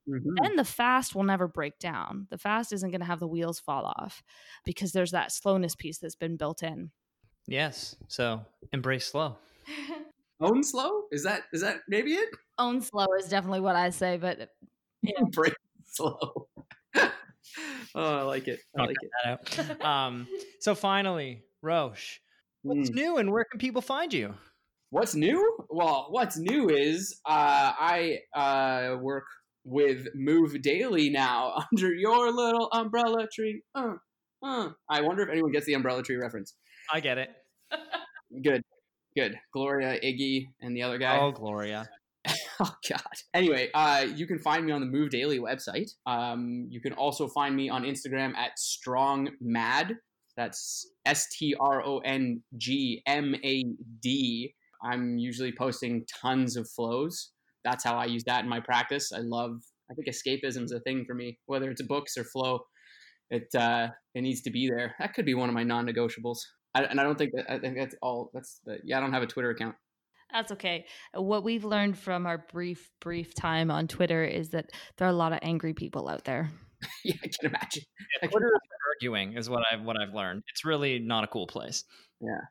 [0.10, 0.36] Mm-hmm.
[0.42, 2.28] Then the fast will never break down.
[2.30, 4.24] The fast isn't going to have the wheels fall off
[4.64, 6.92] because there's that slowness piece that's been built in.
[7.48, 7.96] Yes.
[8.08, 9.38] So embrace slow.
[10.40, 11.04] Own slow?
[11.12, 12.30] Is that is that maybe it?
[12.60, 14.50] Own slow is definitely what I say, but
[15.02, 15.14] yeah.
[15.18, 15.54] embrace
[15.86, 16.48] slow.
[16.96, 17.10] oh,
[17.96, 18.60] I like it.
[18.78, 19.82] I like it.
[19.84, 20.28] um,
[20.60, 22.22] so finally, Roche,
[22.62, 22.96] what's mm.
[22.96, 24.36] new and where can people find you?
[24.90, 25.58] What's new?
[25.70, 29.26] Well, what's new is uh, I uh, work
[29.68, 33.62] with Move Daily now under your little umbrella tree.
[33.76, 33.96] Uh,
[34.42, 34.70] uh.
[34.90, 36.56] I wonder if anyone gets the umbrella tree reference.
[36.92, 37.30] I get it.
[38.44, 38.62] Good,
[39.16, 39.36] good.
[39.54, 41.18] Gloria, Iggy, and the other guy.
[41.18, 41.88] Oh, Gloria.
[42.60, 43.02] oh God.
[43.34, 45.92] Anyway, uh, you can find me on the Move Daily website.
[46.06, 49.96] Um, you can also find me on Instagram at Strong Mad.
[50.36, 53.64] That's S T R O N G M A
[54.02, 54.54] D.
[54.84, 57.32] I'm usually posting tons of flows.
[57.68, 59.12] That's how I use that in my practice.
[59.12, 59.60] I love.
[59.92, 62.62] I think escapism is a thing for me, whether it's books or flow.
[63.30, 64.96] It uh, it needs to be there.
[65.00, 66.38] That could be one of my non-negotiables.
[66.74, 68.32] I, and I don't think that I think that's all.
[68.34, 68.98] That's the yeah.
[68.98, 69.76] I don't have a Twitter account.
[70.32, 70.86] That's okay.
[71.14, 75.16] What we've learned from our brief, brief time on Twitter is that there are a
[75.16, 76.52] lot of angry people out there.
[77.04, 77.84] yeah, I can imagine.
[78.22, 78.62] Yeah, Twitter is
[78.96, 80.44] arguing is what I've what I've learned.
[80.52, 81.84] It's really not a cool place.
[82.22, 82.42] Yeah.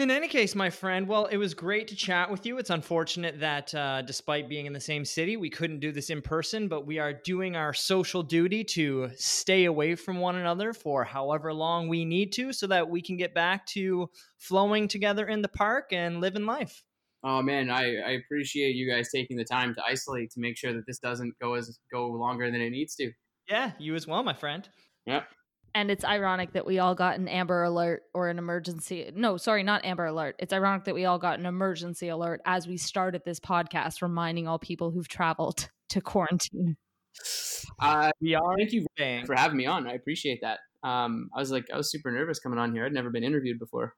[0.00, 2.58] In any case, my friend, well, it was great to chat with you.
[2.58, 6.20] It's unfortunate that uh, despite being in the same city, we couldn't do this in
[6.20, 11.04] person, but we are doing our social duty to stay away from one another for
[11.04, 15.42] however long we need to so that we can get back to flowing together in
[15.42, 16.82] the park and living life.
[17.22, 20.72] Oh man, I, I appreciate you guys taking the time to isolate to make sure
[20.72, 23.12] that this doesn't go as go longer than it needs to.
[23.48, 24.68] Yeah, you as well, my friend.
[25.06, 25.22] Yeah
[25.74, 29.62] and it's ironic that we all got an amber alert or an emergency no sorry
[29.62, 30.36] not amber alert.
[30.38, 34.46] It's ironic that we all got an emergency alert as we started this podcast reminding
[34.46, 36.76] all people who've traveled to quarantine.
[37.80, 38.56] Uh, we are.
[38.56, 39.86] Thank you for having me on.
[39.86, 40.60] I appreciate that.
[40.82, 42.84] Um, i was like i was super nervous coming on here.
[42.84, 43.94] I'd never been interviewed before.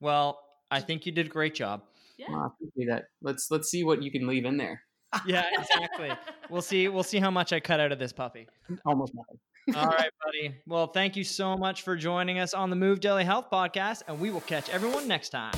[0.00, 0.38] Well
[0.70, 1.82] i think you did a great job.
[2.18, 2.30] Yeah.
[2.30, 2.56] Well,
[2.88, 3.04] that.
[3.22, 4.82] Let's let's see what you can leave in there.
[5.26, 6.10] Yeah exactly.
[6.50, 8.46] We'll see we'll see how much i cut out of this puppy.
[8.84, 9.38] Almost nothing
[9.74, 10.54] all right, buddy.
[10.66, 14.20] Well, thank you so much for joining us on the Move Daily Health Podcast, and
[14.20, 15.54] we will catch everyone next time.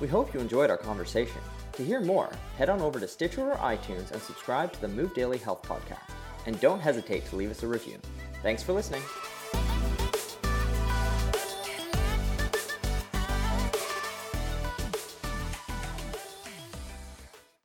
[0.00, 1.40] We hope you enjoyed our conversation.
[1.72, 5.14] To hear more, head on over to Stitcher or iTunes and subscribe to the Move
[5.14, 6.10] Daily Health Podcast.
[6.46, 7.98] And don't hesitate to leave us a review.
[8.42, 9.02] Thanks for listening.